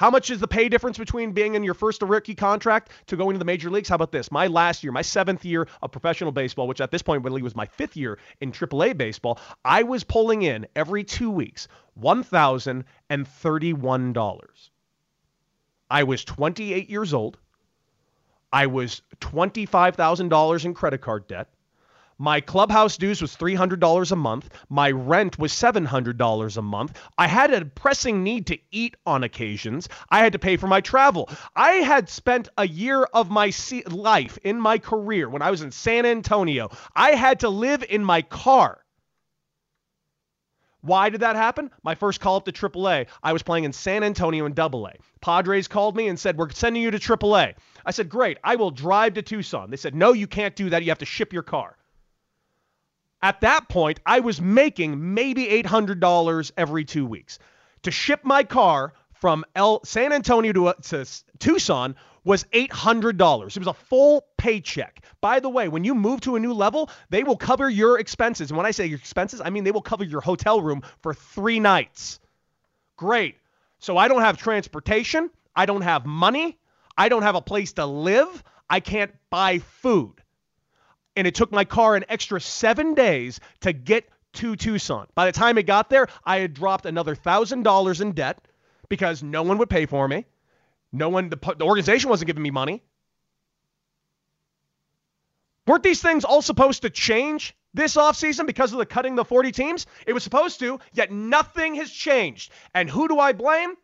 How 0.00 0.08
much 0.08 0.30
is 0.30 0.40
the 0.40 0.48
pay 0.48 0.70
difference 0.70 0.96
between 0.96 1.32
being 1.32 1.56
in 1.56 1.62
your 1.62 1.74
first 1.74 2.00
rookie 2.00 2.34
contract 2.34 2.90
to 3.08 3.18
going 3.18 3.34
to 3.34 3.38
the 3.38 3.44
major 3.44 3.68
leagues? 3.68 3.90
How 3.90 3.96
about 3.96 4.12
this? 4.12 4.32
My 4.32 4.46
last 4.46 4.82
year, 4.82 4.92
my 4.92 5.02
seventh 5.02 5.44
year 5.44 5.68
of 5.82 5.92
professional 5.92 6.32
baseball, 6.32 6.66
which 6.66 6.80
at 6.80 6.90
this 6.90 7.02
point 7.02 7.22
really 7.22 7.42
was 7.42 7.54
my 7.54 7.66
fifth 7.66 7.98
year 7.98 8.18
in 8.40 8.50
AAA 8.50 8.96
baseball, 8.96 9.38
I 9.62 9.82
was 9.82 10.02
pulling 10.02 10.40
in 10.40 10.66
every 10.74 11.04
two 11.04 11.30
weeks 11.30 11.68
$1,031. 12.00 14.70
I 15.90 16.02
was 16.04 16.24
28 16.24 16.88
years 16.88 17.12
old. 17.12 17.36
I 18.50 18.68
was 18.68 19.02
$25,000 19.20 20.64
in 20.64 20.72
credit 20.72 21.02
card 21.02 21.28
debt. 21.28 21.50
My 22.22 22.42
clubhouse 22.42 22.98
dues 22.98 23.22
was 23.22 23.34
$300 23.34 24.12
a 24.12 24.16
month. 24.16 24.50
My 24.68 24.90
rent 24.90 25.38
was 25.38 25.54
$700 25.54 26.56
a 26.58 26.60
month. 26.60 27.00
I 27.16 27.26
had 27.26 27.50
a 27.54 27.64
pressing 27.64 28.22
need 28.22 28.48
to 28.48 28.58
eat 28.70 28.98
on 29.06 29.24
occasions. 29.24 29.88
I 30.10 30.18
had 30.18 30.34
to 30.34 30.38
pay 30.38 30.58
for 30.58 30.66
my 30.66 30.82
travel. 30.82 31.30
I 31.56 31.76
had 31.76 32.10
spent 32.10 32.50
a 32.58 32.68
year 32.68 33.04
of 33.04 33.30
my 33.30 33.50
life 33.88 34.36
in 34.44 34.60
my 34.60 34.76
career 34.76 35.30
when 35.30 35.40
I 35.40 35.50
was 35.50 35.62
in 35.62 35.70
San 35.70 36.04
Antonio. 36.04 36.68
I 36.94 37.12
had 37.12 37.40
to 37.40 37.48
live 37.48 37.82
in 37.88 38.04
my 38.04 38.20
car. 38.20 38.84
Why 40.82 41.08
did 41.08 41.22
that 41.22 41.36
happen? 41.36 41.70
My 41.82 41.94
first 41.94 42.20
call 42.20 42.36
up 42.36 42.44
to 42.44 42.52
AAA, 42.52 43.06
I 43.22 43.32
was 43.32 43.42
playing 43.42 43.64
in 43.64 43.72
San 43.72 44.04
Antonio 44.04 44.44
in 44.44 44.52
AA. 44.58 44.90
Padres 45.22 45.68
called 45.68 45.96
me 45.96 46.08
and 46.08 46.20
said, 46.20 46.36
We're 46.36 46.50
sending 46.50 46.82
you 46.82 46.90
to 46.90 46.98
AAA. 46.98 47.54
I 47.86 47.90
said, 47.92 48.10
Great, 48.10 48.36
I 48.44 48.56
will 48.56 48.70
drive 48.70 49.14
to 49.14 49.22
Tucson. 49.22 49.70
They 49.70 49.78
said, 49.78 49.94
No, 49.94 50.12
you 50.12 50.26
can't 50.26 50.54
do 50.54 50.68
that. 50.68 50.82
You 50.82 50.90
have 50.90 50.98
to 50.98 51.06
ship 51.06 51.32
your 51.32 51.42
car. 51.42 51.78
At 53.22 53.42
that 53.42 53.68
point, 53.68 54.00
I 54.06 54.20
was 54.20 54.40
making 54.40 55.14
maybe 55.14 55.46
$800 55.46 56.52
every 56.56 56.84
two 56.84 57.04
weeks. 57.04 57.38
To 57.82 57.90
ship 57.90 58.20
my 58.24 58.44
car 58.44 58.94
from 59.12 59.44
El 59.54 59.84
San 59.84 60.12
Antonio 60.12 60.52
to, 60.52 60.68
uh, 60.68 60.72
to 60.74 61.06
Tucson 61.38 61.96
was 62.24 62.44
$800. 62.52 63.46
It 63.48 63.58
was 63.58 63.66
a 63.66 63.74
full 63.74 64.26
paycheck. 64.36 65.04
By 65.20 65.40
the 65.40 65.48
way, 65.48 65.68
when 65.68 65.84
you 65.84 65.94
move 65.94 66.20
to 66.22 66.36
a 66.36 66.40
new 66.40 66.52
level, 66.52 66.90
they 67.10 67.22
will 67.24 67.36
cover 67.36 67.68
your 67.68 67.98
expenses. 67.98 68.50
And 68.50 68.56
when 68.56 68.66
I 68.66 68.70
say 68.70 68.86
your 68.86 68.98
expenses, 68.98 69.40
I 69.42 69.50
mean 69.50 69.64
they 69.64 69.70
will 69.70 69.82
cover 69.82 70.04
your 70.04 70.20
hotel 70.20 70.60
room 70.60 70.82
for 71.00 71.14
three 71.14 71.60
nights. 71.60 72.20
Great. 72.96 73.36
So 73.78 73.96
I 73.96 74.08
don't 74.08 74.20
have 74.20 74.36
transportation. 74.36 75.30
I 75.56 75.66
don't 75.66 75.82
have 75.82 76.04
money. 76.04 76.58
I 76.96 77.08
don't 77.08 77.22
have 77.22 77.34
a 77.34 77.40
place 77.40 77.72
to 77.74 77.86
live. 77.86 78.42
I 78.68 78.80
can't 78.80 79.12
buy 79.30 79.58
food. 79.58 80.19
And 81.16 81.26
it 81.26 81.34
took 81.34 81.52
my 81.52 81.64
car 81.64 81.96
an 81.96 82.04
extra 82.08 82.40
seven 82.40 82.94
days 82.94 83.40
to 83.60 83.72
get 83.72 84.08
to 84.34 84.56
Tucson. 84.56 85.06
By 85.14 85.26
the 85.26 85.32
time 85.32 85.58
it 85.58 85.64
got 85.64 85.90
there, 85.90 86.06
I 86.24 86.38
had 86.38 86.54
dropped 86.54 86.86
another 86.86 87.16
$1,000 87.16 88.00
in 88.00 88.12
debt 88.12 88.46
because 88.88 89.22
no 89.22 89.42
one 89.42 89.58
would 89.58 89.70
pay 89.70 89.86
for 89.86 90.06
me. 90.06 90.26
No 90.92 91.08
one, 91.08 91.28
the, 91.28 91.36
the 91.36 91.64
organization 91.64 92.10
wasn't 92.10 92.28
giving 92.28 92.42
me 92.42 92.50
money. 92.50 92.82
Weren't 95.66 95.82
these 95.82 96.02
things 96.02 96.24
all 96.24 96.42
supposed 96.42 96.82
to 96.82 96.90
change 96.90 97.54
this 97.74 97.94
offseason 97.96 98.46
because 98.46 98.72
of 98.72 98.78
the 98.78 98.86
cutting 98.86 99.14
the 99.14 99.24
40 99.24 99.52
teams? 99.52 99.86
It 100.06 100.12
was 100.12 100.24
supposed 100.24 100.58
to, 100.60 100.80
yet 100.92 101.12
nothing 101.12 101.76
has 101.76 101.90
changed. 101.90 102.50
And 102.74 102.90
who 102.90 103.06
do 103.06 103.18
I 103.18 103.32
blame? 103.32 103.74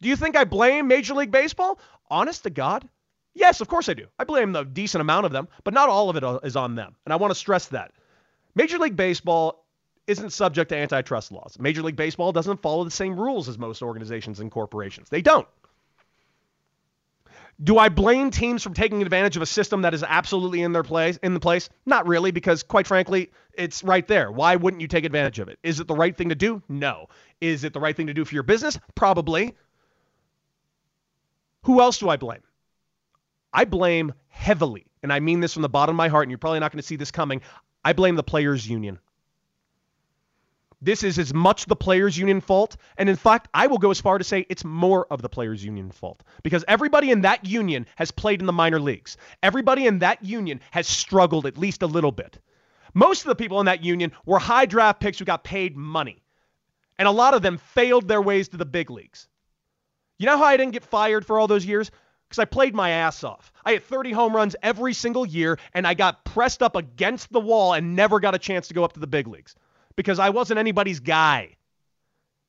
Do 0.00 0.08
you 0.08 0.16
think 0.16 0.36
I 0.36 0.44
blame 0.44 0.88
Major 0.88 1.14
League 1.14 1.30
Baseball? 1.30 1.78
Honest 2.10 2.42
to 2.44 2.50
God, 2.50 2.88
yes, 3.34 3.60
of 3.60 3.68
course 3.68 3.88
I 3.88 3.94
do. 3.94 4.06
I 4.18 4.24
blame 4.24 4.54
a 4.56 4.64
decent 4.64 5.00
amount 5.00 5.26
of 5.26 5.32
them, 5.32 5.48
but 5.64 5.74
not 5.74 5.88
all 5.88 6.10
of 6.10 6.16
it 6.16 6.24
is 6.44 6.56
on 6.56 6.74
them. 6.74 6.96
And 7.04 7.12
I 7.12 7.16
want 7.16 7.30
to 7.30 7.34
stress 7.34 7.68
that. 7.68 7.92
Major 8.54 8.78
League 8.78 8.96
Baseball 8.96 9.64
isn't 10.06 10.30
subject 10.30 10.70
to 10.70 10.76
antitrust 10.76 11.30
laws. 11.30 11.56
Major 11.58 11.82
League 11.82 11.96
Baseball 11.96 12.32
doesn't 12.32 12.62
follow 12.62 12.84
the 12.84 12.90
same 12.90 13.18
rules 13.18 13.48
as 13.48 13.58
most 13.58 13.82
organizations 13.82 14.40
and 14.40 14.50
corporations. 14.50 15.08
They 15.08 15.22
don't. 15.22 15.46
Do 17.62 17.76
I 17.76 17.90
blame 17.90 18.30
teams 18.30 18.62
for 18.62 18.70
taking 18.70 19.02
advantage 19.02 19.36
of 19.36 19.42
a 19.42 19.46
system 19.46 19.82
that 19.82 19.92
is 19.92 20.02
absolutely 20.02 20.62
in 20.62 20.72
their 20.72 20.82
place 20.82 21.18
in 21.22 21.34
the 21.34 21.40
place? 21.40 21.68
Not 21.84 22.06
really, 22.06 22.30
because 22.30 22.62
quite 22.62 22.86
frankly, 22.86 23.30
it's 23.52 23.84
right 23.84 24.06
there. 24.08 24.32
Why 24.32 24.56
wouldn't 24.56 24.80
you 24.80 24.88
take 24.88 25.04
advantage 25.04 25.38
of 25.38 25.48
it? 25.48 25.58
Is 25.62 25.78
it 25.78 25.86
the 25.86 25.94
right 25.94 26.16
thing 26.16 26.30
to 26.30 26.34
do? 26.34 26.62
No. 26.68 27.08
Is 27.40 27.64
it 27.64 27.74
the 27.74 27.80
right 27.80 27.94
thing 27.94 28.06
to 28.06 28.14
do 28.14 28.24
for 28.24 28.34
your 28.34 28.44
business? 28.44 28.78
Probably. 28.94 29.54
Who 31.64 31.82
else 31.82 31.98
do 31.98 32.08
I 32.08 32.16
blame? 32.16 32.40
I 33.52 33.64
blame 33.64 34.12
heavily, 34.28 34.86
and 35.02 35.12
I 35.12 35.20
mean 35.20 35.40
this 35.40 35.52
from 35.52 35.62
the 35.62 35.68
bottom 35.68 35.94
of 35.94 35.98
my 35.98 36.08
heart, 36.08 36.24
and 36.24 36.30
you're 36.30 36.38
probably 36.38 36.60
not 36.60 36.72
going 36.72 36.82
to 36.82 36.86
see 36.86 36.96
this 36.96 37.10
coming. 37.10 37.42
I 37.84 37.92
blame 37.92 38.16
the 38.16 38.22
players' 38.22 38.68
union. 38.68 38.98
This 40.82 41.02
is 41.02 41.18
as 41.18 41.34
much 41.34 41.66
the 41.66 41.76
players' 41.76 42.16
union 42.16 42.40
fault, 42.40 42.76
and 42.96 43.08
in 43.08 43.16
fact, 43.16 43.48
I 43.52 43.66
will 43.66 43.78
go 43.78 43.90
as 43.90 44.00
far 44.00 44.16
to 44.16 44.24
say 44.24 44.46
it's 44.48 44.64
more 44.64 45.06
of 45.10 45.20
the 45.20 45.28
players' 45.28 45.62
union 45.62 45.90
fault 45.90 46.22
because 46.42 46.64
everybody 46.66 47.10
in 47.10 47.22
that 47.22 47.44
union 47.44 47.86
has 47.96 48.10
played 48.10 48.40
in 48.40 48.46
the 48.46 48.52
minor 48.52 48.80
leagues. 48.80 49.18
Everybody 49.42 49.86
in 49.86 49.98
that 49.98 50.24
union 50.24 50.60
has 50.70 50.88
struggled 50.88 51.44
at 51.44 51.58
least 51.58 51.82
a 51.82 51.86
little 51.86 52.12
bit. 52.12 52.38
Most 52.94 53.22
of 53.22 53.28
the 53.28 53.34
people 53.34 53.60
in 53.60 53.66
that 53.66 53.84
union 53.84 54.12
were 54.24 54.38
high 54.38 54.64
draft 54.64 55.00
picks 55.00 55.18
who 55.18 55.26
got 55.26 55.44
paid 55.44 55.76
money, 55.76 56.22
and 56.98 57.06
a 57.06 57.12
lot 57.12 57.34
of 57.34 57.42
them 57.42 57.58
failed 57.58 58.08
their 58.08 58.22
ways 58.22 58.48
to 58.48 58.56
the 58.56 58.64
big 58.64 58.90
leagues. 58.90 59.28
You 60.18 60.26
know 60.26 60.38
how 60.38 60.44
I 60.44 60.56
didn't 60.56 60.72
get 60.72 60.84
fired 60.84 61.26
for 61.26 61.38
all 61.38 61.46
those 61.46 61.66
years? 61.66 61.90
Because 62.30 62.38
I 62.38 62.44
played 62.44 62.76
my 62.76 62.90
ass 62.90 63.24
off. 63.24 63.52
I 63.64 63.72
hit 63.72 63.82
30 63.82 64.12
home 64.12 64.36
runs 64.36 64.54
every 64.62 64.94
single 64.94 65.26
year, 65.26 65.58
and 65.74 65.84
I 65.84 65.94
got 65.94 66.24
pressed 66.24 66.62
up 66.62 66.76
against 66.76 67.32
the 67.32 67.40
wall 67.40 67.72
and 67.72 67.96
never 67.96 68.20
got 68.20 68.36
a 68.36 68.38
chance 68.38 68.68
to 68.68 68.74
go 68.74 68.84
up 68.84 68.92
to 68.92 69.00
the 69.00 69.08
big 69.08 69.26
leagues 69.26 69.56
because 69.96 70.20
I 70.20 70.30
wasn't 70.30 70.60
anybody's 70.60 71.00
guy. 71.00 71.56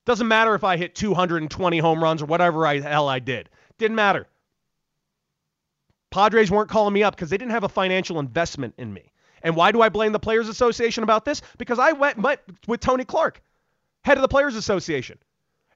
Doesn't 0.05 0.27
matter 0.27 0.53
if 0.53 0.63
I 0.63 0.77
hit 0.77 0.93
220 0.93 1.79
home 1.79 2.03
runs 2.03 2.21
or 2.21 2.27
whatever 2.27 2.67
I, 2.67 2.79
hell 2.79 3.09
I 3.09 3.17
did. 3.17 3.49
Didn't 3.79 3.95
matter. 3.95 4.27
Padres 6.11 6.51
weren't 6.51 6.69
calling 6.69 6.93
me 6.93 7.01
up 7.01 7.15
because 7.15 7.31
they 7.31 7.37
didn't 7.37 7.51
have 7.51 7.63
a 7.63 7.69
financial 7.69 8.19
investment 8.19 8.75
in 8.77 8.93
me. 8.93 9.11
And 9.41 9.55
why 9.55 9.71
do 9.71 9.81
I 9.81 9.89
blame 9.89 10.11
the 10.11 10.19
Players 10.19 10.47
Association 10.47 11.03
about 11.03 11.25
this? 11.25 11.41
Because 11.57 11.79
I 11.79 11.93
went, 11.93 12.19
met 12.19 12.43
with 12.67 12.81
Tony 12.81 13.03
Clark, 13.03 13.41
head 14.03 14.17
of 14.17 14.21
the 14.21 14.27
Players 14.27 14.55
Association. 14.55 15.17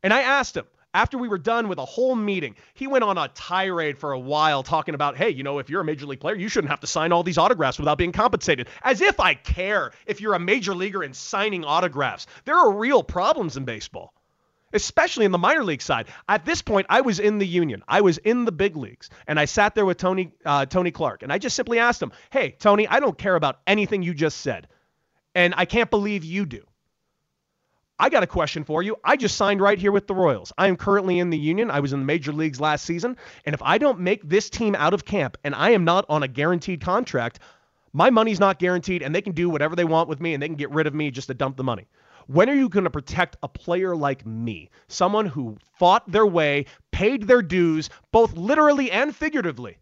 And 0.03 0.13
I 0.13 0.21
asked 0.21 0.55
him, 0.55 0.65
after 0.95 1.17
we 1.17 1.27
were 1.27 1.37
done 1.37 1.67
with 1.67 1.77
a 1.77 1.85
whole 1.85 2.15
meeting, 2.15 2.55
he 2.73 2.87
went 2.87 3.03
on 3.03 3.17
a 3.17 3.27
tirade 3.27 3.97
for 3.97 4.13
a 4.13 4.19
while 4.19 4.63
talking 4.63 4.95
about, 4.95 5.17
hey, 5.17 5.29
you 5.29 5.43
know, 5.43 5.59
if 5.59 5.69
you're 5.69 5.81
a 5.81 5.85
major 5.85 6.05
league 6.05 6.21
player, 6.21 6.35
you 6.35 6.47
shouldn't 6.47 6.71
have 6.71 6.79
to 6.79 6.87
sign 6.87 7.11
all 7.11 7.21
these 7.21 7.37
autographs 7.37 7.77
without 7.77 7.97
being 7.97 8.13
compensated. 8.13 8.69
As 8.81 9.01
if 9.01 9.19
I 9.19 9.33
care 9.33 9.91
if 10.05 10.21
you're 10.21 10.35
a 10.35 10.39
major 10.39 10.73
leaguer 10.73 11.03
and 11.03 11.13
signing 11.13 11.65
autographs. 11.65 12.27
There 12.45 12.55
are 12.55 12.71
real 12.71 13.03
problems 13.03 13.57
in 13.57 13.65
baseball, 13.65 14.13
especially 14.71 15.25
in 15.25 15.33
the 15.33 15.37
minor 15.37 15.65
league 15.65 15.81
side. 15.81 16.07
At 16.29 16.45
this 16.45 16.61
point, 16.61 16.87
I 16.89 17.01
was 17.01 17.19
in 17.19 17.39
the 17.39 17.47
union, 17.47 17.83
I 17.89 17.99
was 17.99 18.17
in 18.19 18.45
the 18.45 18.53
big 18.53 18.77
leagues, 18.77 19.09
and 19.27 19.37
I 19.37 19.45
sat 19.45 19.75
there 19.75 19.85
with 19.85 19.97
Tony 19.97 20.31
uh, 20.45 20.65
Tony 20.65 20.91
Clark, 20.91 21.23
and 21.23 21.33
I 21.33 21.39
just 21.39 21.57
simply 21.57 21.77
asked 21.77 22.01
him, 22.01 22.13
hey, 22.29 22.55
Tony, 22.57 22.87
I 22.87 23.01
don't 23.01 23.17
care 23.17 23.35
about 23.35 23.59
anything 23.67 24.01
you 24.01 24.13
just 24.13 24.37
said, 24.39 24.69
and 25.33 25.53
I 25.57 25.65
can't 25.65 25.89
believe 25.89 26.23
you 26.23 26.45
do. 26.45 26.63
I 27.97 28.09
got 28.09 28.23
a 28.23 28.27
question 28.27 28.65
for 28.65 28.83
you. 28.83 28.97
I 29.03 29.15
just 29.15 29.37
signed 29.37 29.61
right 29.61 29.79
here 29.79 29.91
with 29.91 30.07
the 30.07 30.15
Royals. 30.15 30.51
I 30.57 30.67
am 30.67 30.75
currently 30.75 31.19
in 31.19 31.29
the 31.29 31.37
union. 31.37 31.71
I 31.71 31.79
was 31.79 31.93
in 31.93 31.99
the 31.99 32.05
major 32.05 32.33
leagues 32.33 32.59
last 32.59 32.85
season. 32.85 33.15
And 33.45 33.53
if 33.53 33.61
I 33.61 33.77
don't 33.77 33.99
make 33.99 34.27
this 34.27 34.49
team 34.49 34.75
out 34.75 34.93
of 34.93 35.05
camp 35.05 35.37
and 35.43 35.55
I 35.55 35.69
am 35.69 35.85
not 35.85 36.05
on 36.09 36.21
a 36.21 36.27
guaranteed 36.27 36.81
contract, 36.81 37.39
my 37.93 38.09
money's 38.09 38.39
not 38.39 38.59
guaranteed 38.59 39.01
and 39.01 39.15
they 39.15 39.21
can 39.21 39.31
do 39.31 39.49
whatever 39.49 39.75
they 39.75 39.85
want 39.85 40.09
with 40.09 40.19
me 40.19 40.33
and 40.33 40.43
they 40.43 40.47
can 40.47 40.57
get 40.57 40.71
rid 40.71 40.87
of 40.87 40.93
me 40.93 41.09
just 41.09 41.27
to 41.27 41.33
dump 41.33 41.55
the 41.55 41.63
money. 41.63 41.87
When 42.27 42.49
are 42.49 42.55
you 42.55 42.67
going 42.67 42.83
to 42.83 42.89
protect 42.89 43.37
a 43.43 43.47
player 43.47 43.95
like 43.95 44.25
me? 44.25 44.69
Someone 44.89 45.27
who 45.27 45.57
fought 45.79 46.11
their 46.11 46.25
way, 46.25 46.65
paid 46.91 47.23
their 47.23 47.41
dues, 47.41 47.89
both 48.11 48.35
literally 48.35 48.91
and 48.91 49.15
figuratively. 49.15 49.77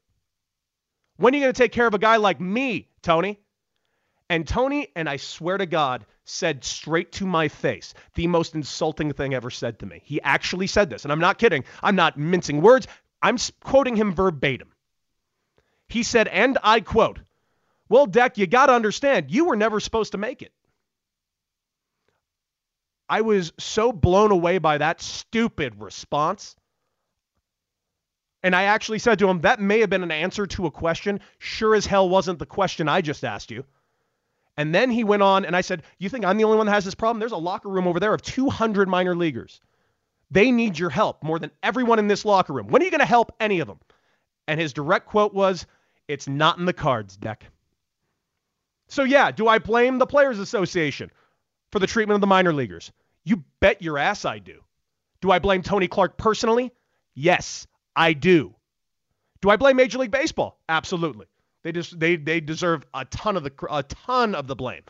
When 1.17 1.33
are 1.33 1.37
you 1.37 1.43
going 1.43 1.53
to 1.53 1.61
take 1.61 1.71
care 1.71 1.87
of 1.87 1.93
a 1.93 1.99
guy 1.99 2.17
like 2.17 2.39
me, 2.39 2.89
Tony? 3.01 3.39
And 4.29 4.47
Tony, 4.47 4.89
and 4.95 5.09
I 5.09 5.17
swear 5.17 5.57
to 5.57 5.65
God, 5.65 6.05
said 6.25 6.63
straight 6.63 7.11
to 7.13 7.25
my 7.25 7.47
face 7.47 7.93
the 8.15 8.27
most 8.27 8.55
insulting 8.55 9.11
thing 9.13 9.33
ever 9.33 9.49
said 9.49 9.79
to 9.79 9.85
me. 9.85 10.01
He 10.03 10.21
actually 10.21 10.67
said 10.67 10.89
this, 10.89 11.03
and 11.03 11.11
I'm 11.11 11.19
not 11.19 11.37
kidding. 11.37 11.63
I'm 11.81 11.95
not 11.95 12.17
mincing 12.17 12.61
words. 12.61 12.87
I'm 13.21 13.37
quoting 13.61 13.95
him 13.95 14.13
verbatim. 14.13 14.71
He 15.87 16.03
said, 16.03 16.27
and 16.27 16.57
I 16.63 16.79
quote, 16.79 17.19
Well, 17.89 18.05
Deck, 18.05 18.37
you 18.37 18.47
got 18.47 18.67
to 18.67 18.73
understand, 18.73 19.31
you 19.31 19.45
were 19.45 19.55
never 19.55 19.79
supposed 19.79 20.13
to 20.13 20.17
make 20.17 20.41
it. 20.41 20.51
I 23.09 23.21
was 23.21 23.53
so 23.59 23.91
blown 23.91 24.31
away 24.31 24.57
by 24.57 24.77
that 24.77 25.01
stupid 25.01 25.79
response. 25.79 26.55
And 28.41 28.55
I 28.55 28.63
actually 28.63 28.99
said 28.99 29.19
to 29.19 29.29
him, 29.29 29.41
That 29.41 29.61
may 29.61 29.79
have 29.81 29.89
been 29.89 30.03
an 30.03 30.11
answer 30.11 30.47
to 30.47 30.65
a 30.65 30.71
question. 30.71 31.19
Sure 31.37 31.75
as 31.75 31.85
hell 31.85 32.09
wasn't 32.09 32.39
the 32.39 32.45
question 32.45 32.89
I 32.89 33.01
just 33.01 33.23
asked 33.23 33.51
you. 33.51 33.65
And 34.57 34.73
then 34.73 34.91
he 34.91 35.03
went 35.03 35.23
on, 35.23 35.45
and 35.45 35.55
I 35.55 35.61
said, 35.61 35.83
You 35.97 36.09
think 36.09 36.25
I'm 36.25 36.37
the 36.37 36.43
only 36.43 36.57
one 36.57 36.67
that 36.67 36.73
has 36.73 36.85
this 36.85 36.95
problem? 36.95 37.19
There's 37.19 37.31
a 37.31 37.37
locker 37.37 37.69
room 37.69 37.87
over 37.87 37.99
there 37.99 38.13
of 38.13 38.21
200 38.21 38.87
minor 38.87 39.15
leaguers. 39.15 39.61
They 40.29 40.51
need 40.51 40.77
your 40.77 40.89
help 40.89 41.23
more 41.23 41.39
than 41.39 41.51
everyone 41.61 41.99
in 41.99 42.07
this 42.07 42.25
locker 42.25 42.53
room. 42.53 42.67
When 42.67 42.81
are 42.81 42.85
you 42.85 42.91
going 42.91 42.99
to 42.99 43.05
help 43.05 43.35
any 43.39 43.59
of 43.59 43.67
them? 43.67 43.79
And 44.47 44.59
his 44.59 44.73
direct 44.73 45.07
quote 45.07 45.33
was, 45.33 45.65
It's 46.07 46.27
not 46.27 46.57
in 46.57 46.65
the 46.65 46.73
cards, 46.73 47.17
Deck. 47.17 47.45
So, 48.87 49.03
yeah, 49.03 49.31
do 49.31 49.47
I 49.47 49.59
blame 49.59 49.97
the 49.97 50.05
Players 50.05 50.39
Association 50.39 51.09
for 51.71 51.79
the 51.79 51.87
treatment 51.87 52.15
of 52.15 52.21
the 52.21 52.27
minor 52.27 52.53
leaguers? 52.53 52.91
You 53.23 53.43
bet 53.59 53.81
your 53.81 53.97
ass 53.97 54.25
I 54.25 54.39
do. 54.39 54.61
Do 55.21 55.31
I 55.31 55.39
blame 55.39 55.63
Tony 55.63 55.87
Clark 55.87 56.17
personally? 56.17 56.71
Yes, 57.15 57.65
I 57.95 58.13
do. 58.13 58.53
Do 59.41 59.49
I 59.49 59.57
blame 59.57 59.77
Major 59.77 59.97
League 59.97 60.11
Baseball? 60.11 60.59
Absolutely. 60.67 61.25
They 61.63 61.71
just 61.71 61.99
they 61.99 62.15
they 62.15 62.39
deserve 62.39 62.85
a 62.93 63.05
ton 63.05 63.37
of 63.37 63.43
the 63.43 63.51
a 63.69 63.83
ton 63.83 64.35
of 64.35 64.47
the 64.47 64.55
blame. 64.55 64.83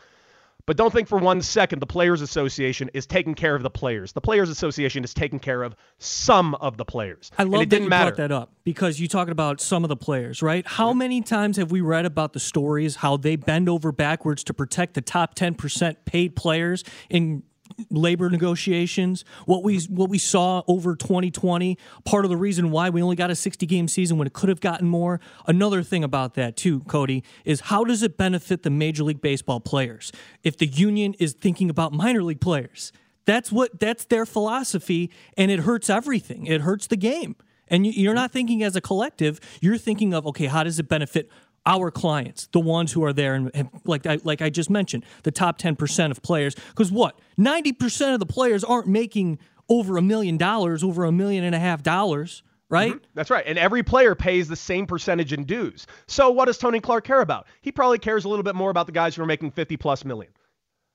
But 0.66 0.78
don't 0.78 0.92
think 0.92 1.08
for 1.08 1.18
one 1.18 1.42
second 1.42 1.80
the 1.80 1.86
Players 1.86 2.22
Association 2.22 2.90
is 2.94 3.06
taking 3.06 3.34
care 3.34 3.54
of 3.54 3.62
the 3.62 3.70
players. 3.70 4.12
The 4.12 4.22
Players 4.22 4.48
Association 4.48 5.04
is 5.04 5.12
taking 5.12 5.38
care 5.38 5.62
of 5.62 5.76
some 5.98 6.54
of 6.54 6.78
the 6.78 6.86
players. 6.86 7.30
I 7.36 7.42
love 7.42 7.62
it 7.62 7.64
that 7.66 7.70
didn't 7.70 7.84
you 7.84 7.90
matter. 7.90 8.10
brought 8.12 8.16
that 8.16 8.32
up 8.32 8.52
because 8.64 8.98
you 8.98 9.06
talking 9.06 9.32
about 9.32 9.60
some 9.60 9.84
of 9.84 9.88
the 9.88 9.96
players, 9.96 10.42
right? 10.42 10.66
How 10.66 10.94
many 10.94 11.20
times 11.20 11.58
have 11.58 11.70
we 11.70 11.82
read 11.82 12.06
about 12.06 12.32
the 12.32 12.40
stories 12.40 12.96
how 12.96 13.18
they 13.18 13.36
bend 13.36 13.68
over 13.68 13.92
backwards 13.92 14.42
to 14.44 14.54
protect 14.54 14.94
the 14.94 15.02
top 15.02 15.34
10% 15.34 15.96
paid 16.06 16.34
players 16.34 16.82
in 17.10 17.42
labor 17.90 18.30
negotiations, 18.30 19.24
what 19.46 19.62
we 19.62 19.78
what 19.88 20.08
we 20.10 20.18
saw 20.18 20.62
over 20.68 20.94
2020, 20.96 21.78
part 22.04 22.24
of 22.24 22.28
the 22.30 22.36
reason 22.36 22.70
why 22.70 22.90
we 22.90 23.02
only 23.02 23.16
got 23.16 23.30
a 23.30 23.34
60 23.34 23.66
game 23.66 23.88
season 23.88 24.18
when 24.18 24.26
it 24.26 24.32
could 24.32 24.48
have 24.48 24.60
gotten 24.60 24.88
more. 24.88 25.20
Another 25.46 25.82
thing 25.82 26.04
about 26.04 26.34
that 26.34 26.56
too, 26.56 26.80
Cody, 26.80 27.22
is 27.44 27.60
how 27.60 27.84
does 27.84 28.02
it 28.02 28.16
benefit 28.16 28.62
the 28.62 28.70
Major 28.70 29.04
League 29.04 29.20
Baseball 29.20 29.60
players 29.60 30.12
if 30.42 30.56
the 30.56 30.66
union 30.66 31.14
is 31.18 31.32
thinking 31.32 31.70
about 31.70 31.92
minor 31.92 32.22
league 32.22 32.40
players? 32.40 32.92
That's 33.26 33.50
what 33.50 33.80
that's 33.80 34.04
their 34.04 34.26
philosophy 34.26 35.10
and 35.36 35.50
it 35.50 35.60
hurts 35.60 35.88
everything. 35.88 36.46
It 36.46 36.60
hurts 36.60 36.86
the 36.86 36.96
game. 36.96 37.36
And 37.68 37.86
you- 37.86 37.92
you're 37.92 38.14
not 38.14 38.30
thinking 38.30 38.62
as 38.62 38.76
a 38.76 38.80
collective, 38.82 39.40
you're 39.62 39.78
thinking 39.78 40.12
of 40.12 40.26
okay, 40.26 40.46
how 40.46 40.62
does 40.64 40.78
it 40.78 40.88
benefit 40.88 41.30
our 41.66 41.90
clients, 41.90 42.48
the 42.52 42.60
ones 42.60 42.92
who 42.92 43.04
are 43.04 43.12
there, 43.12 43.34
and 43.34 43.70
like 43.84 44.06
I, 44.06 44.18
like 44.24 44.42
I 44.42 44.50
just 44.50 44.70
mentioned, 44.70 45.04
the 45.22 45.30
top 45.30 45.58
ten 45.58 45.76
percent 45.76 46.10
of 46.10 46.22
players. 46.22 46.54
Because 46.54 46.92
what 46.92 47.18
ninety 47.36 47.72
percent 47.72 48.12
of 48.12 48.20
the 48.20 48.26
players 48.26 48.64
aren't 48.64 48.86
making 48.86 49.38
over 49.68 49.96
a 49.96 50.02
million 50.02 50.36
dollars, 50.36 50.84
over 50.84 51.04
a 51.04 51.12
million 51.12 51.44
and 51.44 51.54
a 51.54 51.58
half 51.58 51.82
dollars, 51.82 52.42
right? 52.68 52.92
Mm-hmm. 52.92 53.04
That's 53.14 53.30
right. 53.30 53.44
And 53.46 53.58
every 53.58 53.82
player 53.82 54.14
pays 54.14 54.48
the 54.48 54.56
same 54.56 54.86
percentage 54.86 55.32
in 55.32 55.44
dues. 55.44 55.86
So 56.06 56.30
what 56.30 56.46
does 56.46 56.58
Tony 56.58 56.80
Clark 56.80 57.04
care 57.04 57.20
about? 57.20 57.46
He 57.62 57.72
probably 57.72 57.98
cares 57.98 58.24
a 58.24 58.28
little 58.28 58.42
bit 58.42 58.54
more 58.54 58.70
about 58.70 58.86
the 58.86 58.92
guys 58.92 59.14
who 59.14 59.22
are 59.22 59.26
making 59.26 59.52
50 59.52 59.76
plus 59.76 60.04
million. 60.04 60.32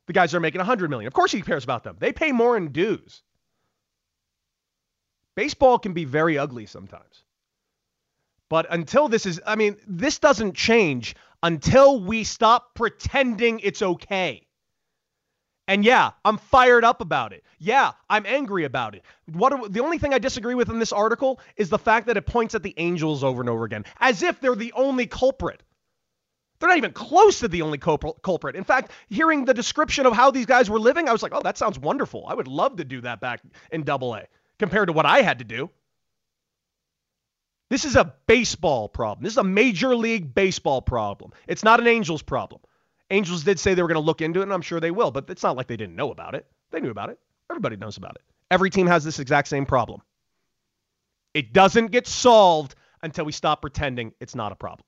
The 0.08 0.14
guys 0.14 0.32
that 0.32 0.38
are 0.38 0.42
making 0.42 0.60
100 0.60 0.90
million. 0.90 1.08
Of 1.08 1.14
course 1.14 1.32
he 1.32 1.42
cares 1.42 1.64
about 1.64 1.84
them. 1.84 1.96
They 2.00 2.12
pay 2.12 2.32
more 2.32 2.58
in 2.58 2.72
dues. 2.72 3.22
Baseball 5.36 5.80
can 5.80 5.94
be 5.94 6.04
very 6.06 6.38
ugly 6.38 6.66
sometimes. 6.66 7.24
But 8.50 8.66
until 8.70 9.08
this 9.08 9.26
is, 9.26 9.40
I 9.46 9.56
mean, 9.56 9.78
this 9.88 10.20
doesn't 10.20 10.56
change 10.56 11.16
until 11.44 12.02
we 12.02 12.24
stop 12.24 12.74
pretending 12.74 13.60
it's 13.60 13.82
okay. 13.82 14.48
And 15.68 15.86
yeah, 15.86 16.12
I'm 16.26 16.38
fired 16.38 16.84
up 16.84 17.00
about 17.00 17.32
it. 17.32 17.44
Yeah, 17.60 17.92
I'm 18.10 18.26
angry 18.26 18.66
about 18.66 18.96
it. 18.96 19.04
What 19.32 19.54
are, 19.54 19.70
the 19.70 19.82
only 19.82 20.00
thing 20.00 20.16
I 20.16 20.18
disagree 20.18 20.56
with 20.56 20.70
in 20.70 20.80
this 20.80 20.92
article 20.92 21.40
is 21.58 21.70
the 21.70 21.78
fact 21.78 22.08
that 22.08 22.18
it 22.18 22.26
points 22.26 22.56
at 22.56 22.64
the 22.64 22.74
Angels 22.78 23.24
over 23.24 23.40
and 23.40 23.50
over 23.50 23.66
again, 23.66 23.86
as 24.00 24.24
if 24.24 24.42
they're 24.42 24.56
the 24.56 24.74
only 24.74 25.06
culprit. 25.06 25.62
They're 26.60 26.70
not 26.70 26.80
even 26.80 26.92
close 26.92 27.40
to 27.40 27.48
the 27.48 27.62
only 27.62 27.78
culprit. 27.78 28.56
In 28.56 28.64
fact, 28.64 28.92
hearing 29.10 29.46
the 29.46 29.54
description 29.54 30.08
of 30.08 30.14
how 30.14 30.32
these 30.32 30.48
guys 30.48 30.72
were 30.72 30.80
living, 30.80 31.08
I 31.08 31.12
was 31.12 31.22
like, 31.22 31.34
oh, 31.36 31.42
that 31.44 31.58
sounds 31.58 31.78
wonderful. 31.78 32.26
I 32.28 32.34
would 32.34 32.48
love 32.48 32.78
to 32.78 32.84
do 32.84 33.02
that 33.02 33.22
back 33.22 33.42
in 33.72 33.84
Double 33.84 34.16
A 34.16 34.26
compared 34.58 34.88
to 34.88 34.94
what 34.94 35.06
I 35.06 35.22
had 35.22 35.38
to 35.40 35.46
do. 35.46 35.70
This 37.70 37.86
is 37.86 37.96
a 37.96 38.14
baseball 38.26 38.90
problem. 38.90 39.24
This 39.24 39.34
is 39.34 39.38
a 39.38 39.44
major 39.44 39.96
league 39.96 40.34
baseball 40.34 40.82
problem. 40.82 41.32
It's 41.48 41.64
not 41.64 41.80
an 41.80 41.88
Angels 41.88 42.22
problem. 42.22 42.62
Angels 43.12 43.44
did 43.44 43.60
say 43.60 43.74
they 43.74 43.82
were 43.82 43.88
going 43.88 43.96
to 43.96 44.06
look 44.06 44.22
into 44.22 44.40
it, 44.40 44.44
and 44.44 44.54
I'm 44.54 44.62
sure 44.62 44.80
they 44.80 44.92
will, 44.92 45.12
but 45.12 45.30
it's 45.30 45.44
not 45.44 45.56
like 45.56 45.68
they 45.68 45.78
didn't 45.78 45.96
know 45.96 46.12
about 46.12 46.36
it. 46.36 46.46
They 46.72 46.80
knew 46.80 46.92
about 46.92 47.10
it. 47.10 47.20
Everybody 47.50 47.76
knows 47.76 47.98
about 47.98 48.16
it. 48.16 48.22
Every 48.52 48.70
team 48.70 48.88
has 48.88 49.04
this 49.04 49.20
exact 49.20 49.48
same 49.48 49.66
problem. 49.66 50.02
It 51.34 51.54
doesn't 51.54 51.88
get 51.88 52.08
solved 52.08 52.76
until 53.02 53.26
we 53.26 53.32
stop 53.32 53.62
pretending 53.62 54.14
it's 54.20 54.36
not 54.36 54.52
a 54.52 54.56
problem. 54.56 54.86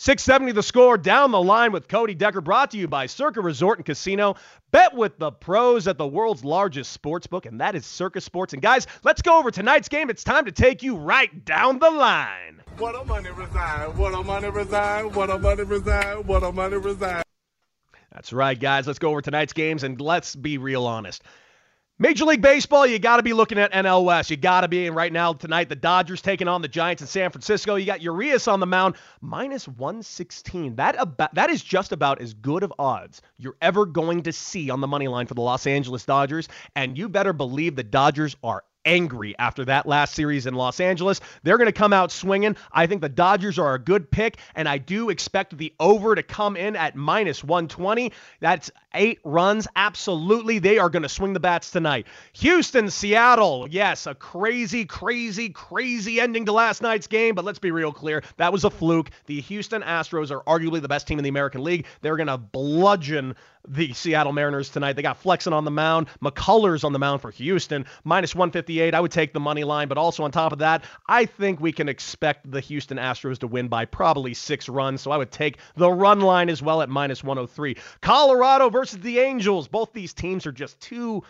670 0.00 0.52
the 0.52 0.62
score 0.62 0.96
down 0.96 1.32
the 1.32 1.42
line 1.42 1.72
with 1.72 1.88
Cody 1.88 2.14
Decker 2.14 2.40
brought 2.40 2.70
to 2.70 2.78
you 2.78 2.86
by 2.86 3.06
Circa 3.06 3.40
Resort 3.40 3.80
and 3.80 3.84
Casino. 3.84 4.36
Bet 4.70 4.94
with 4.94 5.18
the 5.18 5.32
pros 5.32 5.88
at 5.88 5.98
the 5.98 6.06
world's 6.06 6.44
largest 6.44 6.92
sports 6.92 7.26
book, 7.26 7.46
and 7.46 7.60
that 7.60 7.74
is 7.74 7.84
Circa 7.84 8.20
Sports. 8.20 8.52
And 8.52 8.62
guys, 8.62 8.86
let's 9.02 9.22
go 9.22 9.40
over 9.40 9.50
tonight's 9.50 9.88
game. 9.88 10.08
It's 10.08 10.22
time 10.22 10.44
to 10.44 10.52
take 10.52 10.84
you 10.84 10.94
right 10.94 11.44
down 11.44 11.80
the 11.80 11.90
line. 11.90 12.62
What 12.76 12.94
a 12.94 13.04
money 13.04 13.30
resign, 13.30 13.96
what 13.96 14.14
a 14.14 14.22
money 14.22 14.50
resign, 14.50 15.12
what 15.12 15.30
a 15.30 15.38
money 15.38 15.64
resign, 15.64 16.18
what 16.28 16.44
a 16.44 16.52
money 16.52 16.76
resign. 16.76 17.24
That's 18.12 18.32
right, 18.32 18.58
guys. 18.58 18.86
Let's 18.86 19.00
go 19.00 19.10
over 19.10 19.20
tonight's 19.20 19.52
games 19.52 19.82
and 19.82 20.00
let's 20.00 20.36
be 20.36 20.58
real 20.58 20.86
honest. 20.86 21.24
Major 22.00 22.26
League 22.26 22.42
Baseball, 22.42 22.86
you 22.86 23.00
got 23.00 23.16
to 23.16 23.24
be 23.24 23.32
looking 23.32 23.58
at 23.58 23.72
NL 23.72 24.04
West. 24.04 24.30
You 24.30 24.36
got 24.36 24.60
to 24.60 24.68
be. 24.68 24.86
And 24.86 24.94
right 24.94 25.12
now, 25.12 25.32
tonight, 25.32 25.68
the 25.68 25.74
Dodgers 25.74 26.22
taking 26.22 26.46
on 26.46 26.62
the 26.62 26.68
Giants 26.68 27.02
in 27.02 27.08
San 27.08 27.32
Francisco. 27.32 27.74
You 27.74 27.86
got 27.86 28.00
Urias 28.00 28.46
on 28.46 28.60
the 28.60 28.66
mound, 28.66 28.94
minus 29.20 29.66
116. 29.66 30.76
That, 30.76 30.94
about, 30.96 31.34
that 31.34 31.50
is 31.50 31.60
just 31.60 31.90
about 31.90 32.20
as 32.20 32.34
good 32.34 32.62
of 32.62 32.72
odds 32.78 33.20
you're 33.36 33.56
ever 33.60 33.84
going 33.84 34.22
to 34.22 34.32
see 34.32 34.70
on 34.70 34.80
the 34.80 34.86
money 34.86 35.08
line 35.08 35.26
for 35.26 35.34
the 35.34 35.40
Los 35.40 35.66
Angeles 35.66 36.04
Dodgers. 36.04 36.48
And 36.76 36.96
you 36.96 37.08
better 37.08 37.32
believe 37.32 37.74
the 37.74 37.82
Dodgers 37.82 38.36
are 38.44 38.62
angry 38.84 39.34
after 39.38 39.64
that 39.66 39.86
last 39.86 40.14
series 40.14 40.46
in 40.46 40.54
Los 40.54 40.80
Angeles. 40.80 41.20
They're 41.42 41.58
going 41.58 41.66
to 41.66 41.72
come 41.72 41.92
out 41.92 42.10
swinging. 42.10 42.56
I 42.72 42.86
think 42.86 43.02
the 43.02 43.08
Dodgers 43.08 43.58
are 43.58 43.74
a 43.74 43.78
good 43.78 44.10
pick, 44.10 44.38
and 44.54 44.68
I 44.68 44.78
do 44.78 45.10
expect 45.10 45.56
the 45.56 45.74
over 45.78 46.14
to 46.14 46.22
come 46.22 46.56
in 46.56 46.74
at 46.74 46.96
minus 46.96 47.44
120. 47.44 48.12
That's 48.40 48.70
eight 48.94 49.20
runs. 49.24 49.68
Absolutely. 49.76 50.58
They 50.58 50.78
are 50.78 50.90
going 50.90 51.02
to 51.02 51.08
swing 51.08 51.32
the 51.32 51.40
bats 51.40 51.70
tonight. 51.70 52.06
Houston, 52.34 52.90
Seattle. 52.90 53.66
Yes, 53.70 54.06
a 54.06 54.14
crazy, 54.14 54.84
crazy, 54.84 55.50
crazy 55.50 56.20
ending 56.20 56.46
to 56.46 56.52
last 56.52 56.82
night's 56.82 57.06
game, 57.06 57.34
but 57.34 57.44
let's 57.44 57.58
be 57.58 57.70
real 57.70 57.92
clear. 57.92 58.22
That 58.36 58.52
was 58.52 58.64
a 58.64 58.70
fluke. 58.70 59.10
The 59.26 59.40
Houston 59.42 59.82
Astros 59.82 60.30
are 60.30 60.42
arguably 60.42 60.80
the 60.80 60.88
best 60.88 61.06
team 61.06 61.18
in 61.18 61.22
the 61.22 61.28
American 61.28 61.62
League. 61.64 61.86
They're 62.00 62.16
going 62.16 62.28
to 62.28 62.38
bludgeon 62.38 63.34
the 63.66 63.92
Seattle 63.92 64.32
Mariners 64.32 64.70
tonight. 64.70 64.94
They 64.94 65.02
got 65.02 65.18
Flexen 65.18 65.52
on 65.52 65.64
the 65.64 65.70
mound, 65.70 66.08
McCullers 66.22 66.84
on 66.84 66.92
the 66.92 66.98
mound 66.98 67.20
for 67.20 67.30
Houston, 67.32 67.84
minus 68.04 68.34
158. 68.34 68.94
I 68.94 69.00
would 69.00 69.10
take 69.10 69.32
the 69.32 69.40
money 69.40 69.64
line, 69.64 69.88
but 69.88 69.98
also 69.98 70.24
on 70.24 70.30
top 70.30 70.52
of 70.52 70.58
that, 70.60 70.84
I 71.06 71.26
think 71.26 71.60
we 71.60 71.72
can 71.72 71.88
expect 71.88 72.50
the 72.50 72.60
Houston 72.60 72.98
Astros 72.98 73.38
to 73.38 73.46
win 73.46 73.68
by 73.68 73.84
probably 73.84 74.34
six 74.34 74.68
runs. 74.68 75.00
So 75.00 75.10
I 75.10 75.16
would 75.16 75.30
take 75.30 75.58
the 75.76 75.90
run 75.90 76.20
line 76.20 76.48
as 76.48 76.62
well 76.62 76.82
at 76.82 76.88
minus 76.88 77.22
103. 77.22 77.76
Colorado 78.00 78.70
versus 78.78 79.00
the 79.00 79.18
Angels. 79.18 79.66
Both 79.66 79.92
these 79.92 80.14
teams 80.14 80.46
are 80.46 80.52
just 80.52 80.80
too 80.80 81.24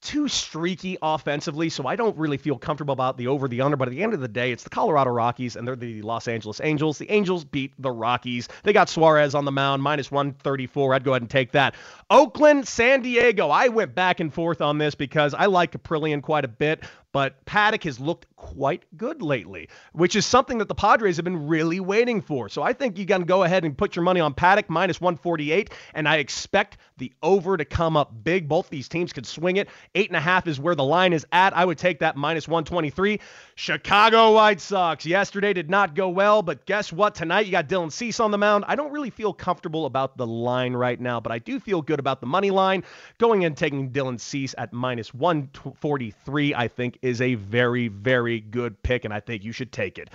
too 0.00 0.26
streaky 0.26 0.98
offensively, 1.00 1.68
so 1.68 1.86
I 1.86 1.94
don't 1.94 2.16
really 2.16 2.36
feel 2.36 2.58
comfortable 2.58 2.92
about 2.92 3.16
the 3.16 3.28
over 3.28 3.46
the 3.46 3.60
under. 3.60 3.76
But 3.76 3.86
at 3.86 3.92
the 3.92 4.02
end 4.02 4.14
of 4.14 4.20
the 4.20 4.26
day, 4.26 4.50
it's 4.50 4.64
the 4.64 4.70
Colorado 4.70 5.10
Rockies 5.10 5.54
and 5.54 5.66
they're 5.66 5.76
the 5.76 6.02
Los 6.02 6.26
Angeles 6.26 6.60
Angels. 6.60 6.98
The 6.98 7.08
Angels 7.10 7.44
beat 7.44 7.72
the 7.78 7.92
Rockies. 7.92 8.48
They 8.64 8.72
got 8.72 8.88
Suarez 8.88 9.36
on 9.36 9.44
the 9.44 9.52
mound, 9.52 9.80
minus 9.82 10.10
134. 10.10 10.94
I'd 10.94 11.04
go 11.04 11.12
ahead 11.12 11.22
and 11.22 11.30
take 11.30 11.52
that. 11.52 11.76
Oakland, 12.10 12.66
San 12.66 13.02
Diego. 13.02 13.48
I 13.48 13.68
went 13.68 13.94
back 13.94 14.18
and 14.18 14.34
forth 14.34 14.60
on 14.60 14.78
this 14.78 14.96
because 14.96 15.34
I 15.34 15.46
like 15.46 15.70
Kaprielian 15.70 16.20
quite 16.20 16.44
a 16.44 16.48
bit, 16.48 16.82
but 17.12 17.44
Paddock 17.44 17.84
has 17.84 18.00
looked 18.00 18.26
quite 18.36 18.82
good 18.96 19.22
lately, 19.22 19.68
which 19.92 20.16
is 20.16 20.26
something 20.26 20.58
that 20.58 20.68
the 20.68 20.74
Padres 20.74 21.16
have 21.16 21.24
been 21.24 21.46
really 21.46 21.78
waiting 21.78 22.20
for. 22.20 22.48
So 22.48 22.62
I 22.62 22.72
think 22.72 22.98
you 22.98 23.06
can 23.06 23.22
go 23.22 23.44
ahead 23.44 23.64
and 23.64 23.78
put 23.78 23.94
your 23.94 24.02
money 24.02 24.20
on 24.20 24.34
Paddock 24.34 24.68
minus 24.68 25.00
148, 25.00 25.70
and 25.94 26.08
I 26.08 26.16
expect 26.16 26.78
the 26.96 27.12
over 27.22 27.56
to 27.56 27.64
come 27.64 27.96
up 27.96 28.12
big. 28.24 28.48
Both 28.48 28.68
these 28.68 28.88
teams 28.88 29.12
could 29.12 29.26
swing 29.26 29.56
it. 29.56 29.68
Eight 29.94 30.08
and 30.08 30.16
a 30.16 30.20
half 30.20 30.46
is 30.46 30.58
where 30.58 30.74
the 30.74 30.84
line 30.84 31.12
is 31.12 31.26
at. 31.32 31.56
I 31.56 31.64
would 31.64 31.78
take 31.78 32.00
that 32.00 32.16
minus 32.16 32.48
123. 32.48 33.20
Chicago 33.54 34.32
White 34.32 34.60
Sox. 34.60 35.06
Yesterday 35.06 35.52
did 35.52 35.70
not 35.70 35.94
go 35.94 36.08
well, 36.08 36.42
but 36.42 36.66
guess 36.66 36.92
what? 36.92 37.14
Tonight 37.14 37.46
you 37.46 37.52
got 37.52 37.68
Dylan 37.68 37.92
Cease 37.92 38.20
on 38.20 38.30
the 38.30 38.38
mound. 38.38 38.64
I 38.66 38.74
don't 38.74 38.92
really 38.92 39.10
feel 39.10 39.32
comfortable 39.32 39.86
about 39.86 40.16
the 40.16 40.26
line 40.26 40.72
right 40.72 41.00
now, 41.00 41.20
but 41.20 41.32
I 41.32 41.38
do 41.38 41.60
feel 41.60 41.82
good 41.82 42.00
about 42.00 42.20
the 42.20 42.26
money 42.26 42.50
line. 42.50 42.82
Going 43.18 43.42
in 43.42 43.54
taking 43.54 43.90
Dylan 43.90 44.18
Cease 44.18 44.54
at 44.58 44.72
minus 44.72 45.14
143, 45.14 46.54
I 46.54 46.68
think 46.68 46.98
is 47.02 47.20
a 47.20 47.34
very, 47.34 47.88
very 47.88 48.40
good 48.40 48.82
pick, 48.82 49.04
and 49.04 49.12
I 49.12 49.20
think 49.20 49.44
you 49.44 49.52
should 49.52 49.72
take 49.72 49.98
it. 49.98 50.08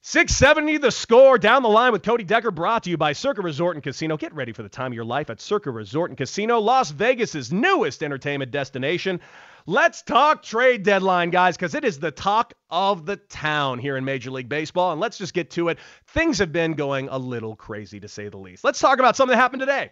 670 0.00 0.78
the 0.78 0.90
score 0.90 1.38
down 1.38 1.62
the 1.62 1.68
line 1.68 1.92
with 1.92 2.02
Cody 2.02 2.24
Decker 2.24 2.50
brought 2.50 2.84
to 2.84 2.90
you 2.90 2.96
by 2.96 3.12
Circa 3.12 3.42
Resort 3.42 3.76
and 3.76 3.82
Casino. 3.82 4.16
Get 4.16 4.32
ready 4.32 4.52
for 4.52 4.62
the 4.62 4.68
time 4.68 4.92
of 4.92 4.94
your 4.94 5.04
life 5.04 5.28
at 5.28 5.40
Circa 5.40 5.70
Resort 5.70 6.10
and 6.10 6.16
Casino, 6.16 6.60
Las 6.60 6.90
Vegas's 6.90 7.52
newest 7.52 8.02
entertainment 8.02 8.50
destination. 8.50 9.20
Let's 9.66 10.00
talk 10.00 10.42
trade 10.42 10.82
deadline, 10.82 11.28
guys, 11.28 11.56
because 11.56 11.74
it 11.74 11.84
is 11.84 11.98
the 11.98 12.12
talk 12.12 12.54
of 12.70 13.04
the 13.04 13.16
town 13.16 13.80
here 13.80 13.98
in 13.98 14.04
Major 14.04 14.30
League 14.30 14.48
Baseball. 14.48 14.92
And 14.92 15.00
let's 15.00 15.18
just 15.18 15.34
get 15.34 15.50
to 15.50 15.68
it. 15.68 15.78
Things 16.06 16.38
have 16.38 16.52
been 16.52 16.72
going 16.72 17.08
a 17.10 17.18
little 17.18 17.54
crazy, 17.54 18.00
to 18.00 18.08
say 18.08 18.28
the 18.28 18.38
least. 18.38 18.64
Let's 18.64 18.78
talk 18.78 19.00
about 19.00 19.16
something 19.16 19.36
that 19.36 19.42
happened 19.42 19.60
today. 19.60 19.90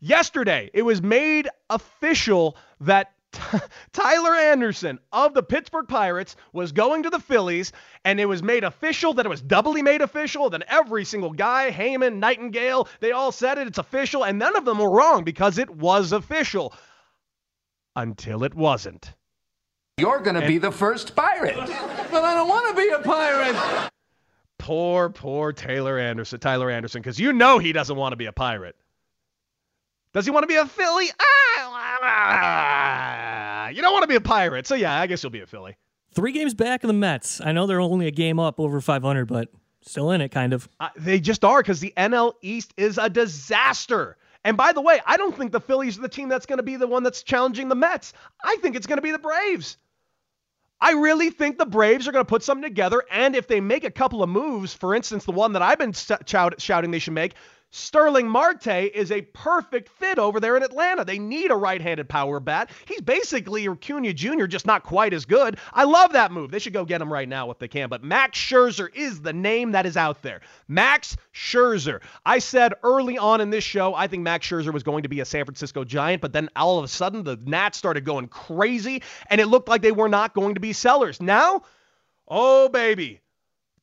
Yesterday, 0.00 0.70
it 0.72 0.82
was 0.82 1.02
made 1.02 1.48
official 1.68 2.56
that 2.80 3.13
Tyler 3.92 4.34
Anderson 4.34 4.98
of 5.12 5.34
the 5.34 5.42
Pittsburgh 5.42 5.88
Pirates 5.88 6.36
was 6.52 6.72
going 6.72 7.02
to 7.02 7.10
the 7.10 7.18
Phillies, 7.20 7.72
and 8.04 8.20
it 8.20 8.26
was 8.26 8.42
made 8.42 8.64
official 8.64 9.14
that 9.14 9.26
it 9.26 9.28
was 9.28 9.42
doubly 9.42 9.82
made 9.82 10.02
official. 10.02 10.50
Then 10.50 10.64
every 10.68 11.04
single 11.04 11.32
guy, 11.32 11.70
Heyman, 11.70 12.16
Nightingale, 12.16 12.88
they 13.00 13.12
all 13.12 13.32
said 13.32 13.58
it. 13.58 13.66
It's 13.66 13.78
official, 13.78 14.24
and 14.24 14.38
none 14.38 14.56
of 14.56 14.64
them 14.64 14.78
were 14.78 14.90
wrong 14.90 15.24
because 15.24 15.58
it 15.58 15.70
was 15.70 16.12
official 16.12 16.74
until 17.96 18.44
it 18.44 18.54
wasn't. 18.54 19.12
You're 19.98 20.20
going 20.20 20.40
to 20.40 20.46
be 20.46 20.58
the 20.58 20.72
first 20.72 21.14
pirate. 21.14 21.56
but 21.56 22.24
I 22.24 22.34
don't 22.34 22.48
want 22.48 22.76
to 22.76 22.82
be 22.82 22.88
a 22.88 22.98
pirate. 22.98 23.90
Poor, 24.58 25.10
poor 25.10 25.52
Taylor 25.52 25.98
Anderson, 25.98 26.40
Tyler 26.40 26.70
Anderson, 26.70 27.00
because 27.00 27.20
you 27.20 27.32
know 27.32 27.58
he 27.58 27.72
doesn't 27.72 27.96
want 27.96 28.12
to 28.12 28.16
be 28.16 28.26
a 28.26 28.32
pirate. 28.32 28.76
Does 30.12 30.24
he 30.24 30.30
want 30.30 30.44
to 30.44 30.48
be 30.48 30.56
a 30.56 30.66
Philly? 30.66 31.08
Ah, 31.20 31.24
you 33.68 33.82
don't 33.82 33.92
want 33.92 34.02
to 34.02 34.08
be 34.08 34.14
a 34.16 34.20
pirate. 34.20 34.66
So, 34.66 34.74
yeah, 34.74 35.00
I 35.00 35.06
guess 35.06 35.22
you'll 35.22 35.30
be 35.30 35.40
a 35.40 35.46
Philly. 35.46 35.76
Three 36.14 36.32
games 36.32 36.54
back 36.54 36.84
of 36.84 36.88
the 36.88 36.94
Mets. 36.94 37.40
I 37.40 37.52
know 37.52 37.66
they're 37.66 37.80
only 37.80 38.06
a 38.06 38.12
game 38.12 38.38
up 38.38 38.60
over 38.60 38.80
500, 38.80 39.26
but 39.26 39.48
still 39.82 40.10
in 40.12 40.20
it, 40.20 40.30
kind 40.30 40.52
of. 40.52 40.68
Uh, 40.80 40.88
they 40.96 41.20
just 41.20 41.44
are 41.44 41.60
because 41.60 41.80
the 41.80 41.92
NL 41.96 42.34
East 42.42 42.72
is 42.76 42.98
a 42.98 43.10
disaster. 43.10 44.16
And 44.44 44.56
by 44.56 44.72
the 44.72 44.80
way, 44.80 45.00
I 45.06 45.16
don't 45.16 45.36
think 45.36 45.52
the 45.52 45.60
Phillies 45.60 45.98
are 45.98 46.02
the 46.02 46.08
team 46.08 46.28
that's 46.28 46.46
going 46.46 46.58
to 46.58 46.62
be 46.62 46.76
the 46.76 46.86
one 46.86 47.02
that's 47.02 47.22
challenging 47.22 47.68
the 47.68 47.74
Mets. 47.74 48.12
I 48.44 48.56
think 48.56 48.76
it's 48.76 48.86
going 48.86 48.98
to 48.98 49.02
be 49.02 49.10
the 49.10 49.18
Braves. 49.18 49.78
I 50.80 50.92
really 50.92 51.30
think 51.30 51.56
the 51.56 51.64
Braves 51.64 52.06
are 52.06 52.12
going 52.12 52.24
to 52.24 52.28
put 52.28 52.42
something 52.42 52.62
together. 52.62 53.02
And 53.10 53.34
if 53.34 53.48
they 53.48 53.60
make 53.60 53.84
a 53.84 53.90
couple 53.90 54.22
of 54.22 54.28
moves, 54.28 54.74
for 54.74 54.94
instance, 54.94 55.24
the 55.24 55.32
one 55.32 55.54
that 55.54 55.62
I've 55.62 55.78
been 55.78 55.94
shouting 55.94 56.90
they 56.90 56.98
should 56.98 57.14
make, 57.14 57.34
Starling 57.76 58.28
Marte 58.28 58.68
is 58.94 59.10
a 59.10 59.22
perfect 59.22 59.88
fit 59.88 60.16
over 60.16 60.38
there 60.38 60.56
in 60.56 60.62
Atlanta. 60.62 61.04
They 61.04 61.18
need 61.18 61.50
a 61.50 61.56
right-handed 61.56 62.08
power 62.08 62.38
bat. 62.38 62.70
He's 62.84 63.00
basically 63.00 63.66
Acuna 63.66 64.12
Jr., 64.12 64.46
just 64.46 64.64
not 64.64 64.84
quite 64.84 65.12
as 65.12 65.24
good. 65.24 65.58
I 65.72 65.82
love 65.82 66.12
that 66.12 66.30
move. 66.30 66.52
They 66.52 66.60
should 66.60 66.72
go 66.72 66.84
get 66.84 67.02
him 67.02 67.12
right 67.12 67.28
now 67.28 67.50
if 67.50 67.58
they 67.58 67.66
can. 67.66 67.88
But 67.88 68.04
Max 68.04 68.38
Scherzer 68.38 68.94
is 68.94 69.22
the 69.22 69.32
name 69.32 69.72
that 69.72 69.86
is 69.86 69.96
out 69.96 70.22
there. 70.22 70.42
Max 70.68 71.16
Scherzer. 71.34 72.00
I 72.24 72.38
said 72.38 72.74
early 72.84 73.18
on 73.18 73.40
in 73.40 73.50
this 73.50 73.64
show, 73.64 73.92
I 73.92 74.06
think 74.06 74.22
Max 74.22 74.46
Scherzer 74.46 74.72
was 74.72 74.84
going 74.84 75.02
to 75.02 75.08
be 75.08 75.18
a 75.18 75.24
San 75.24 75.44
Francisco 75.44 75.82
Giant, 75.82 76.22
but 76.22 76.32
then 76.32 76.50
all 76.54 76.78
of 76.78 76.84
a 76.84 76.88
sudden 76.88 77.24
the 77.24 77.38
Nats 77.42 77.76
started 77.76 78.04
going 78.04 78.28
crazy, 78.28 79.02
and 79.28 79.40
it 79.40 79.46
looked 79.46 79.68
like 79.68 79.82
they 79.82 79.90
were 79.90 80.08
not 80.08 80.32
going 80.32 80.54
to 80.54 80.60
be 80.60 80.72
sellers. 80.72 81.20
Now, 81.20 81.62
oh 82.28 82.68
baby, 82.68 83.20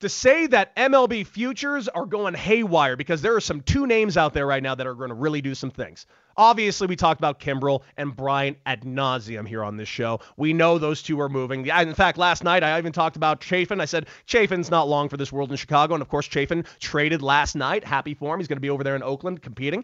to 0.01 0.09
say 0.09 0.47
that 0.47 0.75
MLB 0.75 1.25
futures 1.25 1.87
are 1.87 2.05
going 2.05 2.33
haywire 2.33 2.95
because 2.95 3.21
there 3.21 3.35
are 3.35 3.41
some 3.41 3.61
two 3.61 3.87
names 3.87 4.17
out 4.17 4.33
there 4.33 4.45
right 4.45 4.61
now 4.61 4.75
that 4.75 4.85
are 4.85 4.93
going 4.93 5.09
to 5.09 5.15
really 5.15 5.41
do 5.41 5.55
some 5.55 5.71
things. 5.71 6.05
Obviously, 6.37 6.87
we 6.87 6.95
talked 6.95 7.19
about 7.19 7.39
Kimbrel 7.39 7.81
and 7.97 8.15
Bryant 8.15 8.57
ad 8.65 8.81
nauseum 8.81 9.47
here 9.47 9.63
on 9.63 9.77
this 9.77 9.89
show. 9.89 10.19
We 10.37 10.53
know 10.53 10.77
those 10.77 11.01
two 11.01 11.19
are 11.19 11.29
moving. 11.29 11.67
In 11.67 11.93
fact, 11.93 12.17
last 12.17 12.43
night 12.43 12.63
I 12.63 12.77
even 12.77 12.93
talked 12.93 13.15
about 13.15 13.41
Chafin. 13.41 13.81
I 13.81 13.85
said 13.85 14.07
Chafin's 14.25 14.71
not 14.71 14.87
long 14.87 15.09
for 15.09 15.17
this 15.17 15.31
world 15.31 15.51
in 15.51 15.57
Chicago, 15.57 15.93
and 15.93 16.01
of 16.01 16.09
course 16.09 16.27
Chafin 16.27 16.65
traded 16.79 17.21
last 17.21 17.55
night. 17.55 17.83
Happy 17.83 18.13
for 18.13 18.33
him. 18.33 18.39
He's 18.39 18.47
going 18.47 18.57
to 18.57 18.61
be 18.61 18.69
over 18.69 18.83
there 18.83 18.95
in 18.95 19.03
Oakland 19.03 19.41
competing. 19.41 19.83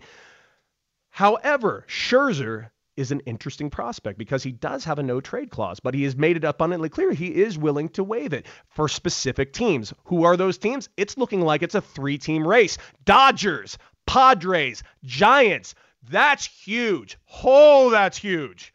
However, 1.10 1.86
Scherzer 1.88 2.70
is 2.98 3.12
an 3.12 3.22
interesting 3.22 3.70
prospect 3.70 4.18
because 4.18 4.44
he 4.44 4.52
does 4.52 4.84
have 4.84 5.00
a 5.00 5.04
no 5.04 5.22
trade 5.22 5.50
clause, 5.50 5.80
but 5.80 5.94
he 5.94 6.04
has 6.04 6.18
made 6.18 6.36
it 6.36 6.44
abundantly 6.44 6.90
clear 6.90 7.14
he 7.14 7.28
is 7.28 7.58
willing 7.58 7.88
to 7.90 8.04
waive 8.04 8.34
it 8.34 8.48
for 8.68 8.90
specific 8.90 9.54
teams. 9.54 9.94
Who 10.06 10.24
are 10.24 10.36
those 10.36 10.58
teams? 10.58 10.90
It's 10.98 11.18
looking 11.18 11.42
like 11.42 11.64
it's 11.64 11.76
a 11.76 11.82
three 11.82 12.18
team 12.18 12.46
race 12.46 12.78
Dodgers, 13.06 13.78
Padres, 14.06 14.84
Giants. 15.04 15.76
That's 16.10 16.46
huge. 16.46 17.18
Oh, 17.44 17.90
that's 17.92 18.18
huge. 18.18 18.74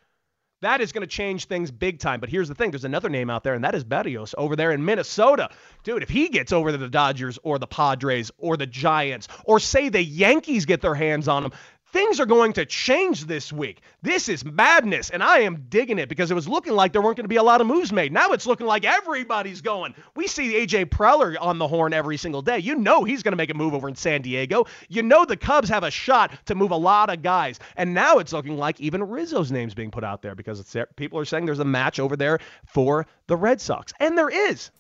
That 0.62 0.80
is 0.80 0.92
going 0.92 1.02
to 1.02 1.08
change 1.08 1.46
things 1.46 1.72
big 1.72 1.98
time. 1.98 2.20
But 2.20 2.28
here's 2.28 2.46
the 2.46 2.54
thing 2.54 2.70
there's 2.70 2.84
another 2.84 3.08
name 3.08 3.30
out 3.30 3.42
there, 3.42 3.54
and 3.54 3.64
that 3.64 3.74
is 3.74 3.84
Berrios 3.84 4.32
over 4.38 4.54
there 4.54 4.70
in 4.70 4.84
Minnesota. 4.84 5.50
Dude, 5.82 6.04
if 6.04 6.08
he 6.08 6.28
gets 6.28 6.52
over 6.52 6.70
to 6.70 6.78
the 6.78 6.88
Dodgers 6.88 7.36
or 7.42 7.58
the 7.58 7.66
Padres 7.66 8.30
or 8.38 8.56
the 8.56 8.66
Giants, 8.66 9.26
or 9.44 9.58
say 9.58 9.88
the 9.88 10.02
Yankees 10.02 10.64
get 10.64 10.80
their 10.80 10.94
hands 10.94 11.26
on 11.26 11.46
him, 11.46 11.52
Things 11.92 12.20
are 12.20 12.26
going 12.26 12.54
to 12.54 12.64
change 12.64 13.26
this 13.26 13.52
week. 13.52 13.82
This 14.00 14.30
is 14.30 14.46
madness, 14.46 15.10
and 15.10 15.22
I 15.22 15.40
am 15.40 15.66
digging 15.68 15.98
it 15.98 16.08
because 16.08 16.30
it 16.30 16.34
was 16.34 16.48
looking 16.48 16.72
like 16.72 16.92
there 16.92 17.02
weren't 17.02 17.18
going 17.18 17.24
to 17.24 17.28
be 17.28 17.36
a 17.36 17.42
lot 17.42 17.60
of 17.60 17.66
moves 17.66 17.92
made. 17.92 18.14
Now 18.14 18.30
it's 18.30 18.46
looking 18.46 18.66
like 18.66 18.86
everybody's 18.86 19.60
going. 19.60 19.94
We 20.16 20.26
see 20.26 20.54
AJ 20.54 20.86
Preller 20.86 21.36
on 21.38 21.58
the 21.58 21.68
horn 21.68 21.92
every 21.92 22.16
single 22.16 22.40
day. 22.40 22.60
You 22.60 22.76
know 22.76 23.04
he's 23.04 23.22
going 23.22 23.32
to 23.32 23.36
make 23.36 23.50
a 23.50 23.54
move 23.54 23.74
over 23.74 23.88
in 23.88 23.94
San 23.94 24.22
Diego. 24.22 24.64
You 24.88 25.02
know 25.02 25.26
the 25.26 25.36
Cubs 25.36 25.68
have 25.68 25.84
a 25.84 25.90
shot 25.90 26.32
to 26.46 26.54
move 26.54 26.70
a 26.70 26.76
lot 26.76 27.10
of 27.10 27.20
guys, 27.20 27.60
and 27.76 27.92
now 27.92 28.16
it's 28.16 28.32
looking 28.32 28.56
like 28.56 28.80
even 28.80 29.02
Rizzo's 29.02 29.52
name's 29.52 29.74
being 29.74 29.90
put 29.90 30.02
out 30.02 30.22
there 30.22 30.34
because 30.34 30.74
people 30.96 31.18
are 31.18 31.26
saying 31.26 31.44
there's 31.44 31.58
a 31.58 31.64
match 31.64 32.00
over 32.00 32.16
there 32.16 32.38
for 32.64 33.06
the 33.26 33.36
Red 33.36 33.60
Sox, 33.60 33.92
and 34.00 34.16
there 34.16 34.30
is. 34.30 34.70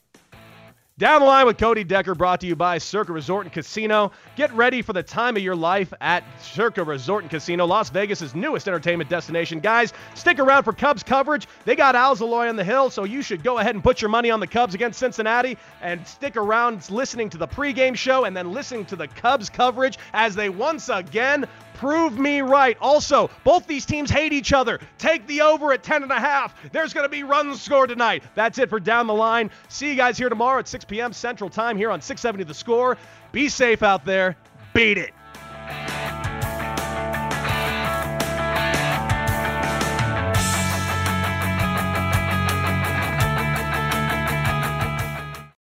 Down 1.02 1.20
the 1.20 1.26
line 1.26 1.46
with 1.46 1.58
Cody 1.58 1.82
Decker, 1.82 2.14
brought 2.14 2.42
to 2.42 2.46
you 2.46 2.54
by 2.54 2.78
Circa 2.78 3.12
Resort 3.12 3.44
and 3.44 3.52
Casino. 3.52 4.12
Get 4.36 4.52
ready 4.52 4.82
for 4.82 4.92
the 4.92 5.02
time 5.02 5.36
of 5.36 5.42
your 5.42 5.56
life 5.56 5.92
at 6.00 6.22
Circa 6.40 6.84
Resort 6.84 7.24
and 7.24 7.30
Casino, 7.32 7.66
Las 7.66 7.90
Vegas' 7.90 8.36
newest 8.36 8.68
entertainment 8.68 9.10
destination. 9.10 9.58
Guys, 9.58 9.92
stick 10.14 10.38
around 10.38 10.62
for 10.62 10.72
Cubs 10.72 11.02
coverage. 11.02 11.48
They 11.64 11.74
got 11.74 11.96
Alzolay 11.96 12.48
on 12.48 12.54
the 12.54 12.62
hill, 12.62 12.88
so 12.88 13.02
you 13.02 13.20
should 13.20 13.42
go 13.42 13.58
ahead 13.58 13.74
and 13.74 13.82
put 13.82 14.00
your 14.00 14.10
money 14.10 14.30
on 14.30 14.38
the 14.38 14.46
Cubs 14.46 14.76
against 14.76 15.00
Cincinnati 15.00 15.58
and 15.80 16.06
stick 16.06 16.36
around 16.36 16.88
listening 16.88 17.28
to 17.30 17.36
the 17.36 17.48
pregame 17.48 17.96
show 17.96 18.24
and 18.24 18.36
then 18.36 18.52
listening 18.52 18.84
to 18.84 18.94
the 18.94 19.08
Cubs 19.08 19.50
coverage 19.50 19.98
as 20.12 20.36
they 20.36 20.50
once 20.50 20.88
again 20.88 21.48
prove 21.82 22.16
me 22.16 22.42
right. 22.42 22.78
Also, 22.80 23.28
both 23.42 23.66
these 23.66 23.84
teams 23.84 24.08
hate 24.08 24.32
each 24.32 24.52
other. 24.52 24.78
Take 24.98 25.26
the 25.26 25.40
over 25.40 25.72
at 25.72 25.82
10 25.82 26.04
and 26.04 26.12
a 26.12 26.20
half. 26.20 26.54
There's 26.70 26.94
going 26.94 27.04
to 27.04 27.08
be 27.08 27.24
runs 27.24 27.60
scored 27.60 27.88
tonight. 27.88 28.22
That's 28.36 28.58
it 28.58 28.70
for 28.70 28.78
down 28.78 29.08
the 29.08 29.14
line. 29.14 29.50
See 29.68 29.88
you 29.88 29.96
guys 29.96 30.16
here 30.16 30.28
tomorrow 30.28 30.60
at 30.60 30.68
6 30.68 30.84
p.m. 30.84 31.12
Central 31.12 31.50
Time 31.50 31.76
here 31.76 31.90
on 31.90 32.00
670 32.00 32.44
The 32.44 32.54
Score. 32.54 32.96
Be 33.32 33.48
safe 33.48 33.82
out 33.82 34.04
there. 34.04 34.36
Beat 34.72 34.96
it. 34.96 35.12